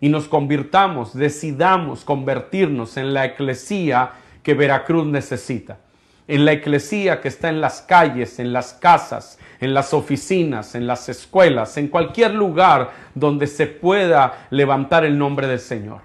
y 0.00 0.08
nos 0.08 0.28
convirtamos, 0.28 1.14
decidamos 1.14 2.04
convertirnos 2.04 2.96
en 2.96 3.12
la 3.14 3.26
eclesía 3.26 4.12
que 4.42 4.54
Veracruz 4.54 5.06
necesita, 5.06 5.78
en 6.26 6.44
la 6.44 6.52
eclesía 6.52 7.20
que 7.20 7.28
está 7.28 7.48
en 7.48 7.60
las 7.60 7.82
calles, 7.82 8.38
en 8.38 8.52
las 8.52 8.74
casas, 8.74 9.38
en 9.60 9.74
las 9.74 9.92
oficinas, 9.92 10.74
en 10.74 10.86
las 10.86 11.08
escuelas, 11.08 11.76
en 11.76 11.88
cualquier 11.88 12.34
lugar 12.34 12.90
donde 13.14 13.46
se 13.46 13.66
pueda 13.66 14.46
levantar 14.50 15.04
el 15.04 15.18
nombre 15.18 15.46
del 15.46 15.60
Señor. 15.60 16.02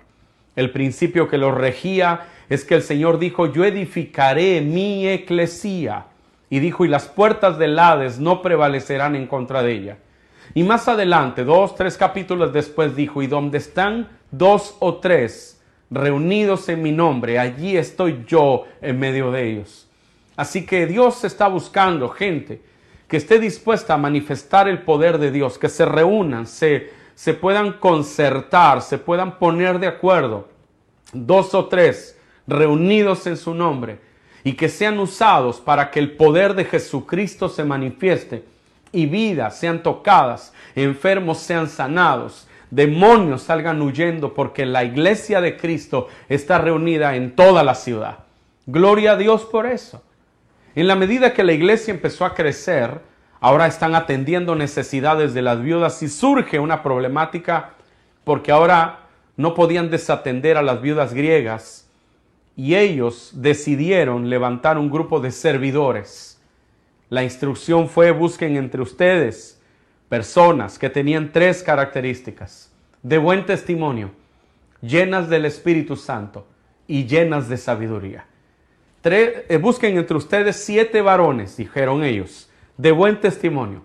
El 0.56 0.72
principio 0.72 1.28
que 1.28 1.38
lo 1.38 1.52
regía 1.52 2.28
es 2.54 2.66
que 2.66 2.76
el 2.76 2.84
Señor 2.84 3.18
dijo, 3.18 3.52
yo 3.52 3.66
edificaré 3.66 4.62
mi 4.62 5.08
eclesía. 5.08 6.06
Y 6.50 6.60
dijo, 6.60 6.86
y 6.86 6.88
las 6.88 7.08
puertas 7.08 7.58
del 7.58 7.80
Hades 7.80 8.20
no 8.20 8.44
prevalecerán 8.44 9.16
en 9.16 9.26
contra 9.26 9.64
de 9.64 9.72
ella. 9.72 9.98
Y 10.54 10.62
más 10.62 10.88
adelante, 10.88 11.44
dos, 11.44 11.74
tres 11.76 11.98
capítulos 11.98 12.54
después 12.54 12.96
dijo, 12.96 13.24
y 13.24 13.28
donde 13.28 13.58
están 13.58 14.08
dos 14.30 14.76
o 14.80 14.98
tres 14.98 15.60
reunidos 15.90 16.70
en 16.70 16.84
mi 16.84 16.92
nombre, 16.92 17.40
allí 17.40 17.76
estoy 17.76 18.24
yo 18.28 18.66
en 18.82 19.00
medio 19.00 19.32
de 19.32 19.50
ellos. 19.50 19.88
Así 20.36 20.64
que 20.64 20.86
Dios 20.86 21.24
está 21.24 21.48
buscando 21.48 22.10
gente 22.10 22.62
que 23.08 23.18
esté 23.18 23.40
dispuesta 23.40 23.96
a 23.96 23.98
manifestar 23.98 24.68
el 24.68 24.84
poder 24.84 25.18
de 25.18 25.32
Dios, 25.32 25.58
que 25.58 25.70
se 25.70 25.86
reúnan, 25.86 26.46
se, 26.46 26.92
se 27.16 27.34
puedan 27.34 27.74
concertar, 27.74 28.84
se 28.84 29.00
puedan 29.00 29.40
poner 29.40 29.80
de 29.80 29.88
acuerdo, 29.88 30.50
dos 31.14 31.56
o 31.56 31.66
tres 31.66 32.20
reunidos 32.48 33.28
en 33.28 33.38
su 33.38 33.54
nombre, 33.54 34.00
y 34.44 34.54
que 34.54 34.70
sean 34.70 35.00
usados 35.00 35.62
para 35.62 35.90
que 35.90 36.00
el 36.00 36.12
poder 36.12 36.54
de 36.54 36.66
Jesucristo 36.66 37.48
se 37.50 37.64
manifieste 37.64 38.44
y 38.92 39.06
vidas 39.06 39.58
sean 39.58 39.84
tocadas, 39.84 40.54
enfermos 40.76 41.40
sean 41.40 41.68
sanados, 41.68 42.48
demonios 42.70 43.44
salgan 43.44 43.82
huyendo, 43.82 44.34
porque 44.34 44.66
la 44.66 44.84
iglesia 44.84 45.42
de 45.42 45.58
Cristo 45.58 46.08
está 46.30 46.58
reunida 46.58 47.16
en 47.16 47.36
toda 47.36 47.64
la 47.64 47.76
ciudad. 47.76 48.20
Gloria 48.66 49.14
a 49.14 49.18
Dios 49.18 49.46
por 49.46 49.66
eso. 49.66 50.04
En 50.76 50.88
la 50.88 50.96
medida 50.96 51.34
que 51.34 51.44
la 51.44 51.54
iglesia 51.54 51.94
empezó 51.94 52.26
a 52.26 52.34
crecer, 52.34 53.02
ahora 53.40 53.68
están 53.68 53.96
atendiendo 53.96 54.56
necesidades 54.56 55.34
de 55.34 55.42
las 55.42 55.62
viudas 55.62 56.02
y 56.02 56.08
surge 56.08 56.60
una 56.60 56.82
problemática 56.82 57.72
porque 58.24 58.52
ahora 58.52 59.00
no 59.38 59.54
podían 59.54 59.90
desatender 59.90 60.58
a 60.58 60.62
las 60.62 60.82
viudas 60.82 61.14
griegas 61.14 61.83
y 62.56 62.76
ellos 62.76 63.32
decidieron 63.34 64.30
levantar 64.30 64.78
un 64.78 64.90
grupo 64.90 65.20
de 65.20 65.32
servidores. 65.32 66.40
La 67.10 67.24
instrucción 67.24 67.90
fue 67.90 68.12
busquen 68.12 68.58
entre 68.58 68.82
ustedes 68.82 69.62
personas 70.10 70.78
que 70.78 70.90
tenían 70.90 71.32
tres 71.32 71.64
características 71.64 72.72
de 73.02 73.18
buen 73.18 73.46
testimonio, 73.46 74.12
llenas 74.82 75.30
del 75.30 75.46
Espíritu 75.46 75.96
Santo 75.96 76.48
y 76.88 77.06
llenas 77.06 77.50
de 77.50 77.58
sabiduría. 77.58 78.26
Eh, 79.04 79.60
busquen 79.62 79.98
entre 79.98 80.16
ustedes 80.16 80.56
siete 80.64 81.02
varones, 81.02 81.58
dijeron 81.58 82.04
ellos, 82.04 82.50
de 82.78 82.92
buen 82.92 83.20
testimonio, 83.20 83.84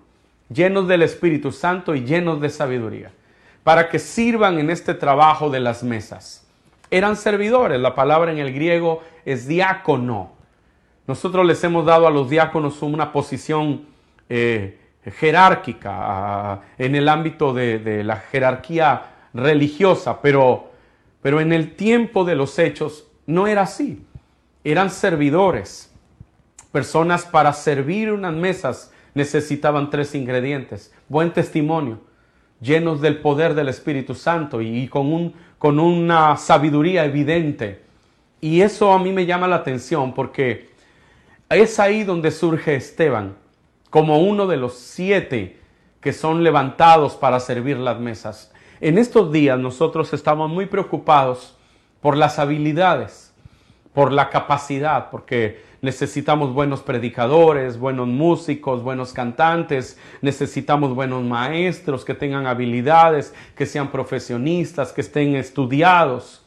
llenos 0.49 0.87
del 0.87 1.03
Espíritu 1.03 1.51
Santo 1.51 1.95
y 1.95 2.05
llenos 2.05 2.41
de 2.41 2.51
sabiduría, 2.51 3.11
para 3.65 3.89
que 3.89 3.99
sirvan 3.99 4.59
en 4.59 4.71
este 4.71 4.95
trabajo 4.95 5.51
de 5.51 5.61
las 5.61 5.83
mesas. 5.83 6.48
Eran 6.91 7.17
servidores, 7.17 7.81
la 7.81 7.95
palabra 7.95 8.33
en 8.33 8.39
el 8.39 8.53
griego 8.53 9.03
es 9.25 9.47
diácono. 9.47 10.33
Nosotros 11.07 11.47
les 11.47 11.63
hemos 11.65 11.85
dado 11.85 12.07
a 12.07 12.11
los 12.11 12.31
diáconos 12.31 12.83
una 12.83 13.13
posición 13.13 13.87
eh, 14.29 14.79
jerárquica 15.05 16.61
en 16.77 16.95
el 16.95 17.09
ámbito 17.09 17.53
de, 17.55 18.03
la 18.05 18.17
jerarquía 18.17 19.03
religiosa, 19.35 20.21
pero, 20.21 20.71
pero 21.23 21.41
en 21.41 21.53
el 21.53 21.77
tiempo 21.77 22.25
de 22.25 22.35
los 22.35 22.59
hechos 22.59 23.07
no 23.27 23.47
era 23.47 23.63
así 23.63 24.05
eran 24.65 24.91
servidores. 24.91 25.91
Personas 26.73 27.25
para 27.25 27.53
servir 27.53 28.13
unas 28.13 28.35
mesas 28.35 28.93
necesitaban 29.15 29.91
tres 29.91 30.15
ingredientes. 30.15 30.93
Buen 31.09 31.33
testimonio, 31.33 32.01
llenos 32.61 33.01
del 33.01 33.21
poder 33.21 33.55
del 33.55 33.69
Espíritu 33.69 34.15
Santo 34.15 34.61
y, 34.61 34.87
con, 34.89 35.13
un, 35.13 35.35
con 35.59 35.81
una 35.81 36.37
sabiduría 36.37 37.05
evidente. 37.05 37.83
Y 38.41 38.61
eso 38.61 38.93
a 38.93 38.99
mí 38.99 39.13
me 39.13 39.27
llama 39.27 39.49
la 39.49 39.57
atención 39.57 40.15
porque 40.15 40.71
es 41.49 41.81
ahí 41.81 42.05
donde 42.05 42.31
surge 42.31 42.77
Esteban, 42.77 43.37
como 43.91 44.21
uno 44.21 44.47
de 44.47 44.57
los 44.57 44.75
siete 44.75 45.59
que 46.01 46.13
son 46.13 46.45
levantados 46.45 47.17
para 47.17 47.41
servir 47.41 47.77
las 47.79 47.99
mesas. 47.99 48.53
En 48.81 48.99
estos 48.99 49.33
días 49.33 49.59
nosotros 49.59 50.13
estamos 50.13 50.49
muy 50.49 50.67
preocupados 50.67 51.57
por 52.01 52.17
las 52.17 52.39
habilidades 52.39 53.29
por 53.99 54.13
la 54.13 54.31
capacidad, 54.31 55.11
porque 55.11 55.61
necesitamos 55.81 56.53
buenos 56.53 56.83
predicadores, 56.83 57.79
buenos 57.79 58.09
músicos, 58.09 58.83
buenos 58.83 59.13
cantantes, 59.13 59.99
necesitamos 60.21 60.95
buenos 60.95 61.23
maestros 61.25 62.05
que 62.05 62.15
tengan 62.15 62.47
habilidades, 62.47 63.35
que 63.55 63.67
sean 63.67 63.91
profesionistas, 63.91 64.93
que 64.93 65.03
estén 65.03 65.37
estudiados. 65.37 66.45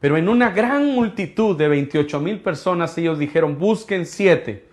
Pero 0.00 0.16
en 0.16 0.28
una 0.28 0.50
gran 0.50 0.86
multitud 0.94 1.56
de 1.56 1.68
28 1.68 2.20
mil 2.20 2.40
personas 2.40 2.96
ellos 2.98 3.18
dijeron, 3.18 3.58
busquen 3.58 4.06
siete, 4.06 4.68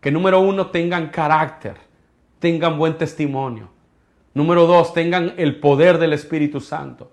que 0.00 0.10
número 0.10 0.40
uno 0.40 0.66
tengan 0.66 1.08
carácter, 1.08 1.76
tengan 2.38 2.78
buen 2.78 2.98
testimonio. 2.98 3.70
Número 4.34 4.66
dos, 4.66 4.92
tengan 4.92 5.34
el 5.36 5.60
poder 5.60 5.98
del 5.98 6.12
Espíritu 6.12 6.60
Santo. 6.60 7.10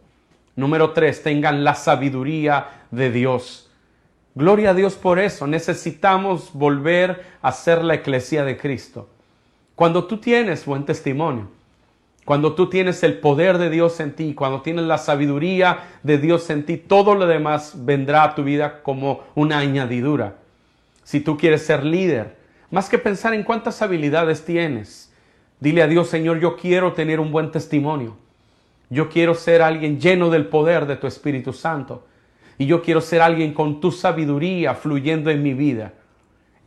Número 0.55 0.91
tres, 0.91 1.23
tengan 1.23 1.63
la 1.63 1.75
sabiduría 1.75 2.85
de 2.91 3.11
Dios. 3.11 3.70
Gloria 4.33 4.69
a 4.69 4.73
Dios 4.73 4.95
por 4.95 5.19
eso. 5.19 5.45
Necesitamos 5.47 6.51
volver 6.53 7.25
a 7.41 7.51
ser 7.51 7.83
la 7.83 7.95
iglesia 7.95 8.45
de 8.45 8.57
Cristo. 8.57 9.09
Cuando 9.75 10.05
tú 10.05 10.17
tienes 10.17 10.65
buen 10.65 10.85
testimonio, 10.85 11.49
cuando 12.23 12.53
tú 12.53 12.69
tienes 12.69 13.03
el 13.03 13.19
poder 13.19 13.57
de 13.57 13.69
Dios 13.69 13.99
en 13.99 14.13
ti, 14.13 14.33
cuando 14.33 14.61
tienes 14.61 14.85
la 14.85 14.97
sabiduría 14.97 15.79
de 16.03 16.17
Dios 16.17 16.49
en 16.49 16.65
ti, 16.65 16.77
todo 16.77 17.15
lo 17.15 17.25
demás 17.25 17.73
vendrá 17.83 18.23
a 18.23 18.35
tu 18.35 18.43
vida 18.43 18.83
como 18.83 19.21
una 19.35 19.57
añadidura. 19.57 20.35
Si 21.03 21.19
tú 21.19 21.35
quieres 21.35 21.65
ser 21.65 21.83
líder, 21.83 22.37
más 22.69 22.89
que 22.89 22.99
pensar 22.99 23.33
en 23.33 23.43
cuántas 23.43 23.81
habilidades 23.81 24.45
tienes, 24.45 25.11
dile 25.59 25.81
a 25.81 25.87
Dios, 25.87 26.09
Señor, 26.09 26.39
yo 26.39 26.55
quiero 26.55 26.93
tener 26.93 27.19
un 27.19 27.31
buen 27.31 27.51
testimonio. 27.51 28.15
Yo 28.89 29.09
quiero 29.09 29.33
ser 29.33 29.61
alguien 29.61 29.99
lleno 29.99 30.29
del 30.29 30.45
poder 30.45 30.85
de 30.85 30.97
tu 30.97 31.07
Espíritu 31.07 31.53
Santo 31.53 32.05
y 32.57 32.65
yo 32.65 32.81
quiero 32.81 33.01
ser 33.01 33.21
alguien 33.21 33.53
con 33.53 33.79
tu 33.79 33.91
sabiduría 33.91 34.75
fluyendo 34.75 35.29
en 35.29 35.41
mi 35.41 35.53
vida. 35.53 35.93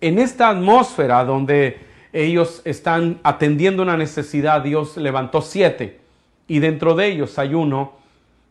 En 0.01 0.19
esta 0.19 0.49
atmósfera 0.49 1.25
donde 1.25 1.79
ellos 2.13 2.63
están 2.65 3.21
atendiendo 3.23 3.83
una 3.83 3.97
necesidad, 3.97 4.61
Dios 4.63 4.97
levantó 4.97 5.41
siete 5.41 6.01
y 6.47 6.59
dentro 6.59 6.95
de 6.95 7.07
ellos 7.07 7.39
hay 7.39 7.55
uno 7.55 7.95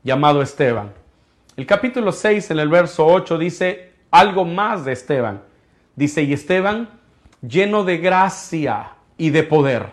llamado 0.04 0.42
Esteban. 0.42 0.92
El 1.56 1.66
capítulo 1.66 2.12
6 2.12 2.52
en 2.52 2.60
el 2.60 2.70
verso 2.70 3.06
8 3.06 3.38
dice 3.38 3.92
algo 4.10 4.46
más 4.46 4.86
de 4.86 4.94
Esteban. 4.94 5.42
Dice, 5.96 6.24
y 6.24 6.34
Esteban, 6.34 6.90
lleno 7.48 7.84
de 7.84 7.98
gracia 7.98 8.94
y 9.18 9.30
de 9.30 9.44
poder, 9.44 9.92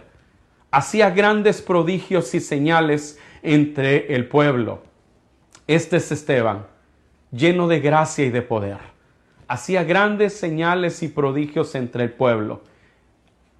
hacía 0.70 1.10
grandes 1.10 1.60
prodigios 1.60 2.34
y 2.34 2.40
señales 2.40 3.18
entre 3.42 4.14
el 4.14 4.26
pueblo. 4.28 4.82
Este 5.66 5.98
es 5.98 6.10
Esteban 6.10 6.64
lleno 7.32 7.68
de 7.68 7.80
gracia 7.80 8.24
y 8.24 8.30
de 8.30 8.42
poder. 8.42 8.78
Hacía 9.48 9.84
grandes 9.84 10.36
señales 10.36 11.02
y 11.02 11.08
prodigios 11.08 11.74
entre 11.74 12.04
el 12.04 12.12
pueblo. 12.12 12.62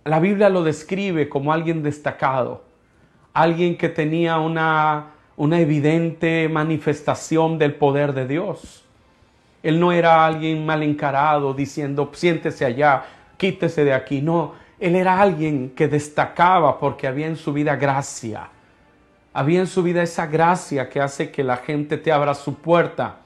La 0.05 0.21
Biblia 0.21 0.49
lo 0.49 0.63
describe 0.63 1.29
como 1.29 1.53
alguien 1.53 1.83
destacado, 1.83 2.65
alguien 3.33 3.77
que 3.77 3.89
tenía 3.89 4.39
una, 4.39 5.11
una 5.37 5.61
evidente 5.61 6.49
manifestación 6.49 7.59
del 7.59 7.75
poder 7.75 8.13
de 8.13 8.27
Dios. 8.27 8.85
Él 9.63 9.79
no 9.79 9.93
era 9.93 10.25
alguien 10.25 10.65
mal 10.65 10.83
encarado 10.83 11.53
diciendo, 11.53 12.11
siéntese 12.15 12.65
allá, 12.65 13.05
quítese 13.37 13.85
de 13.85 13.93
aquí. 13.93 14.23
No, 14.23 14.55
Él 14.79 14.97
era 14.97 15.21
alguien 15.21 15.71
que 15.71 15.87
destacaba 15.87 16.79
porque 16.79 17.07
había 17.07 17.27
en 17.27 17.37
su 17.37 17.53
vida 17.53 17.77
gracia. 17.77 18.49
Había 19.33 19.61
en 19.61 19.67
su 19.67 19.83
vida 19.83 20.03
esa 20.03 20.27
gracia 20.27 20.89
que 20.89 21.01
hace 21.01 21.31
que 21.31 21.45
la 21.45 21.59
gente 21.59 21.99
te 21.99 22.11
abra 22.11 22.35
su 22.35 22.55
puerta, 22.55 23.17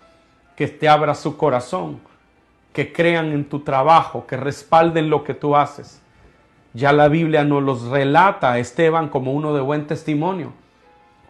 que 0.57 0.69
te 0.69 0.89
abra 0.89 1.15
su 1.15 1.37
corazón, 1.37 2.01
que 2.73 2.93
crean 2.93 3.33
en 3.33 3.45
tu 3.45 3.61
trabajo, 3.61 4.27
que 4.27 4.37
respalden 4.37 5.11
lo 5.11 5.25
que 5.25 5.35
tú 5.35 5.57
haces. 5.57 6.01
Ya 6.73 6.93
la 6.93 7.09
Biblia 7.09 7.45
nos 7.45 7.63
los 7.63 7.83
relata 7.83 8.53
a 8.53 8.59
Esteban 8.59 9.09
como 9.09 9.33
uno 9.33 9.55
de 9.55 9.61
buen 9.61 9.87
testimonio, 9.87 10.53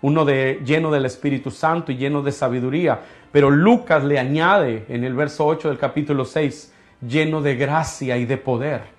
uno 0.01 0.25
de 0.25 0.61
lleno 0.65 0.91
del 0.91 1.05
Espíritu 1.05 1.51
Santo 1.51 1.93
y 1.93 1.97
lleno 1.97 2.23
de 2.23 2.33
sabiduría. 2.33 3.01
Pero 3.31 3.51
Lucas 3.51 4.05
le 4.05 4.19
añade 4.19 4.87
en 4.89 5.05
el 5.05 5.15
verso 5.15 5.47
8 5.47 5.69
del 5.69 5.79
capítulo 5.79 6.25
6, 6.25 6.73
lleno 7.07 7.43
de 7.43 7.57
gracia 7.57 8.17
y 8.17 8.25
de 8.25 8.37
poder 8.37 8.95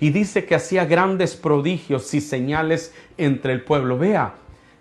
y 0.00 0.10
dice 0.10 0.44
que 0.44 0.54
hacía 0.54 0.84
grandes 0.84 1.36
prodigios 1.36 2.12
y 2.14 2.20
señales 2.20 2.94
entre 3.16 3.52
el 3.52 3.62
pueblo. 3.62 3.98
Vea, 3.98 4.34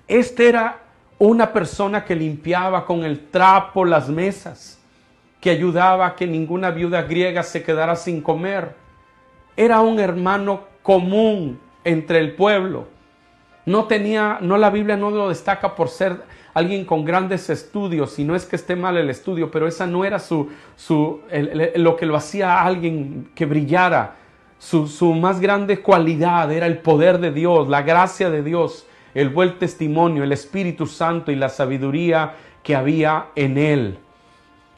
este 0.07 0.49
era 0.49 0.83
una 1.27 1.51
persona 1.51 2.03
que 2.03 2.15
limpiaba 2.15 2.85
con 2.85 3.03
el 3.03 3.27
trapo 3.27 3.85
las 3.85 4.09
mesas, 4.09 4.79
que 5.39 5.49
ayudaba 5.49 6.07
a 6.07 6.15
que 6.15 6.27
ninguna 6.27 6.71
viuda 6.71 7.03
griega 7.03 7.43
se 7.43 7.63
quedara 7.63 7.95
sin 7.95 8.21
comer. 8.21 8.75
Era 9.55 9.81
un 9.81 9.99
hermano 9.99 10.61
común 10.81 11.59
entre 11.83 12.19
el 12.19 12.33
pueblo. 12.33 12.87
No 13.65 13.85
tenía, 13.85 14.39
no 14.41 14.57
la 14.57 14.69
Biblia 14.69 14.97
no 14.97 15.09
lo 15.11 15.29
destaca 15.29 15.75
por 15.75 15.89
ser 15.89 16.21
alguien 16.53 16.85
con 16.85 17.03
grandes 17.03 17.49
estudios, 17.49 18.17
y 18.17 18.23
no 18.23 18.35
es 18.35 18.45
que 18.45 18.55
esté 18.55 18.75
mal 18.75 18.95
el 18.95 19.09
estudio, 19.09 19.51
pero 19.51 19.67
esa 19.67 19.85
no 19.85 20.05
era 20.05 20.19
su, 20.19 20.49
su 20.75 21.21
lo 21.75 21.97
que 21.97 22.05
lo 22.05 22.15
hacía 22.15 22.61
alguien 22.61 23.29
que 23.35 23.45
brillara 23.45 24.15
su, 24.57 25.13
más 25.13 25.39
grande 25.39 25.81
cualidad 25.81 26.51
era 26.51 26.65
el 26.65 26.79
poder 26.79 27.19
de 27.19 27.31
Dios, 27.31 27.67
la 27.67 27.81
gracia 27.81 28.29
de 28.29 28.41
Dios, 28.41 28.87
el 29.15 29.29
buen 29.29 29.57
testimonio, 29.57 30.23
el 30.23 30.33
Espíritu 30.33 30.85
Santo 30.85 31.31
y 31.31 31.35
la 31.35 31.49
sabiduría 31.49 32.33
que 32.61 32.75
había 32.75 33.27
en 33.35 33.57
él. 33.57 33.97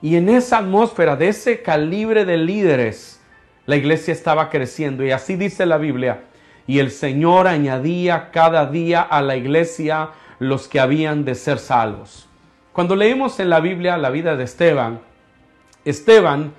Y 0.01 0.15
en 0.15 0.29
esa 0.29 0.59
atmósfera 0.59 1.15
de 1.15 1.29
ese 1.29 1.63
calibre 1.63 2.23
de 2.23 2.37
líderes, 2.37 3.19
la 3.65 3.75
iglesia 3.75 4.13
estaba 4.13 4.49
creciendo. 4.49 5.03
Y 5.03 5.11
así 5.11 5.35
dice 5.35 5.65
la 5.65 5.77
Biblia. 5.77 6.23
Y 6.67 6.79
el 6.79 6.91
Señor 6.91 7.47
añadía 7.47 8.29
cada 8.31 8.67
día 8.67 9.01
a 9.01 9.21
la 9.21 9.35
iglesia 9.35 10.09
los 10.37 10.67
que 10.67 10.79
habían 10.79 11.25
de 11.25 11.33
ser 11.33 11.57
salvos. 11.57 12.29
Cuando 12.73 12.95
leemos 12.95 13.39
en 13.39 13.49
la 13.49 13.59
Biblia 13.59 13.97
la 13.97 14.11
vida 14.11 14.35
de 14.35 14.43
Esteban, 14.43 14.99
Esteban 15.83 16.53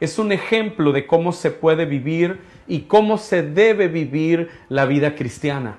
es 0.00 0.18
un 0.18 0.32
ejemplo 0.32 0.90
de 0.90 1.06
cómo 1.06 1.30
se 1.32 1.52
puede 1.52 1.84
vivir 1.84 2.40
y 2.66 2.80
cómo 2.80 3.18
se 3.18 3.42
debe 3.42 3.86
vivir 3.86 4.50
la 4.68 4.86
vida 4.86 5.14
cristiana. 5.14 5.78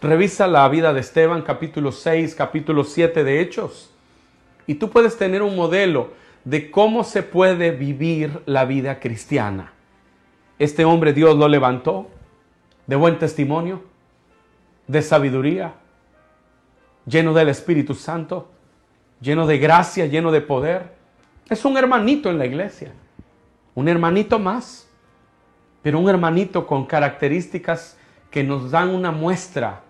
Revisa 0.00 0.46
la 0.46 0.68
vida 0.68 0.92
de 0.92 1.00
Esteban, 1.00 1.42
capítulo 1.42 1.92
6, 1.92 2.34
capítulo 2.34 2.84
7 2.84 3.22
de 3.22 3.40
Hechos. 3.40 3.90
Y 4.66 4.74
tú 4.74 4.90
puedes 4.90 5.18
tener 5.18 5.42
un 5.42 5.56
modelo 5.56 6.12
de 6.44 6.70
cómo 6.70 7.04
se 7.04 7.22
puede 7.22 7.70
vivir 7.70 8.42
la 8.46 8.64
vida 8.64 8.98
cristiana. 8.98 9.72
Este 10.58 10.84
hombre 10.84 11.12
Dios 11.12 11.36
lo 11.36 11.48
levantó 11.48 12.08
de 12.86 12.96
buen 12.96 13.18
testimonio, 13.18 13.82
de 14.86 15.02
sabiduría, 15.02 15.74
lleno 17.06 17.34
del 17.34 17.48
Espíritu 17.48 17.94
Santo, 17.94 18.50
lleno 19.20 19.46
de 19.46 19.58
gracia, 19.58 20.06
lleno 20.06 20.32
de 20.32 20.40
poder. 20.40 20.94
Es 21.48 21.64
un 21.64 21.76
hermanito 21.76 22.30
en 22.30 22.38
la 22.38 22.46
iglesia, 22.46 22.92
un 23.74 23.88
hermanito 23.88 24.38
más 24.38 24.90
pero 25.82 25.98
un 25.98 26.08
hermanito 26.08 26.66
con 26.66 26.86
características 26.86 27.96
que 28.30 28.44
nos 28.44 28.70
dan 28.70 28.90
una 28.90 29.10
muestra 29.10 29.82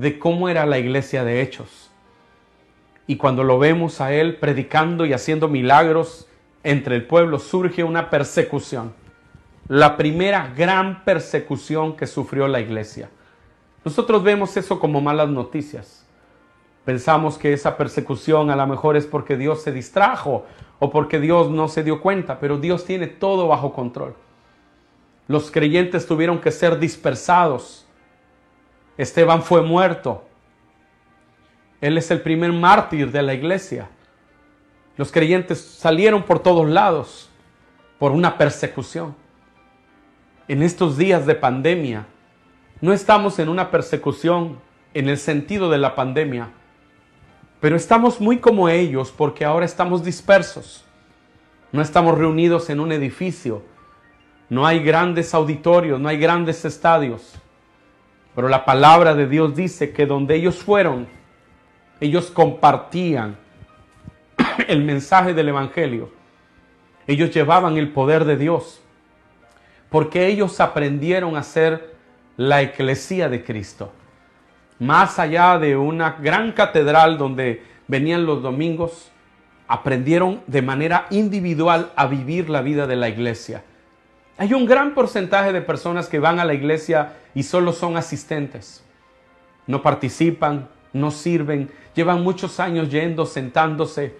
de 0.00 0.18
cómo 0.18 0.48
era 0.48 0.66
la 0.66 0.78
iglesia 0.78 1.24
de 1.24 1.42
Hechos. 1.42 1.90
Y 3.06 3.16
cuando 3.16 3.44
lo 3.44 3.58
vemos 3.58 4.00
a 4.00 4.12
él 4.12 4.36
predicando 4.36 5.04
y 5.04 5.12
haciendo 5.12 5.48
milagros 5.48 6.28
entre 6.62 6.96
el 6.96 7.06
pueblo, 7.06 7.38
surge 7.38 7.84
una 7.84 8.10
persecución. 8.10 8.92
La 9.68 9.96
primera 9.96 10.52
gran 10.56 11.04
persecución 11.04 11.96
que 11.96 12.06
sufrió 12.06 12.48
la 12.48 12.60
iglesia. 12.60 13.10
Nosotros 13.84 14.22
vemos 14.22 14.56
eso 14.56 14.78
como 14.78 15.00
malas 15.00 15.28
noticias. 15.28 16.06
Pensamos 16.84 17.38
que 17.38 17.52
esa 17.52 17.76
persecución 17.76 18.50
a 18.50 18.56
lo 18.56 18.66
mejor 18.66 18.96
es 18.96 19.06
porque 19.06 19.36
Dios 19.36 19.62
se 19.62 19.72
distrajo 19.72 20.46
o 20.78 20.90
porque 20.90 21.20
Dios 21.20 21.50
no 21.50 21.68
se 21.68 21.82
dio 21.82 22.00
cuenta, 22.00 22.40
pero 22.40 22.58
Dios 22.58 22.84
tiene 22.84 23.06
todo 23.06 23.48
bajo 23.48 23.72
control 23.72 24.14
los 25.30 25.52
creyentes 25.52 26.08
tuvieron 26.08 26.40
que 26.40 26.50
ser 26.50 26.80
dispersados. 26.80 27.86
Esteban 29.00 29.42
fue 29.42 29.62
muerto. 29.62 30.26
Él 31.80 31.96
es 31.96 32.10
el 32.10 32.20
primer 32.20 32.52
mártir 32.52 33.10
de 33.10 33.22
la 33.22 33.32
iglesia. 33.32 33.88
Los 34.98 35.10
creyentes 35.10 35.58
salieron 35.58 36.24
por 36.24 36.40
todos 36.40 36.68
lados 36.68 37.30
por 37.98 38.12
una 38.12 38.36
persecución. 38.36 39.16
En 40.48 40.62
estos 40.62 40.98
días 40.98 41.24
de 41.24 41.34
pandemia, 41.34 42.04
no 42.82 42.92
estamos 42.92 43.38
en 43.38 43.48
una 43.48 43.70
persecución 43.70 44.58
en 44.92 45.08
el 45.08 45.16
sentido 45.16 45.70
de 45.70 45.78
la 45.78 45.94
pandemia, 45.94 46.50
pero 47.58 47.76
estamos 47.76 48.20
muy 48.20 48.36
como 48.36 48.68
ellos 48.68 49.14
porque 49.16 49.46
ahora 49.46 49.64
estamos 49.64 50.04
dispersos. 50.04 50.84
No 51.72 51.80
estamos 51.80 52.18
reunidos 52.18 52.68
en 52.68 52.80
un 52.80 52.92
edificio, 52.92 53.62
no 54.50 54.66
hay 54.66 54.80
grandes 54.82 55.32
auditorios, 55.32 55.98
no 55.98 56.08
hay 56.08 56.18
grandes 56.18 56.66
estadios. 56.66 57.40
Pero 58.34 58.48
la 58.48 58.64
palabra 58.64 59.14
de 59.14 59.26
Dios 59.26 59.54
dice 59.54 59.92
que 59.92 60.06
donde 60.06 60.36
ellos 60.36 60.56
fueron, 60.56 61.08
ellos 62.00 62.30
compartían 62.30 63.36
el 64.68 64.82
mensaje 64.84 65.34
del 65.34 65.48
Evangelio. 65.48 66.10
Ellos 67.06 67.30
llevaban 67.30 67.76
el 67.76 67.90
poder 67.90 68.24
de 68.24 68.36
Dios. 68.36 68.80
Porque 69.88 70.28
ellos 70.28 70.60
aprendieron 70.60 71.36
a 71.36 71.42
ser 71.42 71.96
la 72.36 72.62
eclesía 72.62 73.28
de 73.28 73.44
Cristo. 73.44 73.92
Más 74.78 75.18
allá 75.18 75.58
de 75.58 75.76
una 75.76 76.12
gran 76.12 76.52
catedral 76.52 77.18
donde 77.18 77.64
venían 77.86 78.24
los 78.24 78.42
domingos, 78.42 79.10
aprendieron 79.66 80.40
de 80.46 80.62
manera 80.62 81.06
individual 81.10 81.92
a 81.96 82.06
vivir 82.06 82.48
la 82.48 82.62
vida 82.62 82.86
de 82.86 82.96
la 82.96 83.08
iglesia. 83.08 83.62
Hay 84.40 84.54
un 84.54 84.64
gran 84.64 84.94
porcentaje 84.94 85.52
de 85.52 85.60
personas 85.60 86.08
que 86.08 86.18
van 86.18 86.40
a 86.40 86.46
la 86.46 86.54
iglesia 86.54 87.12
y 87.34 87.42
solo 87.42 87.74
son 87.74 87.98
asistentes. 87.98 88.82
No 89.66 89.82
participan, 89.82 90.66
no 90.94 91.10
sirven, 91.10 91.70
llevan 91.94 92.22
muchos 92.22 92.58
años 92.58 92.88
yendo, 92.88 93.26
sentándose, 93.26 94.16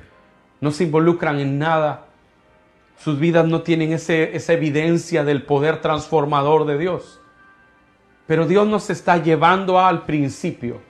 no 0.61 0.72
se 0.72 0.85
involucran 0.85 1.38
en 1.38 1.59
nada. 1.59 2.04
Sus 2.98 3.18
vidas 3.18 3.46
no 3.46 3.62
tienen 3.62 3.94
esa 3.94 4.52
evidencia 4.52 5.24
del 5.24 5.44
poder 5.44 5.80
transformador 5.80 6.66
de 6.66 6.76
Dios. 6.76 7.18
Pero 8.26 8.46
Dios 8.46 8.68
nos 8.68 8.90
está 8.90 9.16
llevando 9.16 9.80
al 9.80 10.04
principio, 10.04 10.83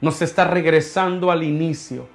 nos 0.00 0.22
está 0.22 0.46
regresando 0.46 1.30
al 1.30 1.42
inicio. 1.42 2.08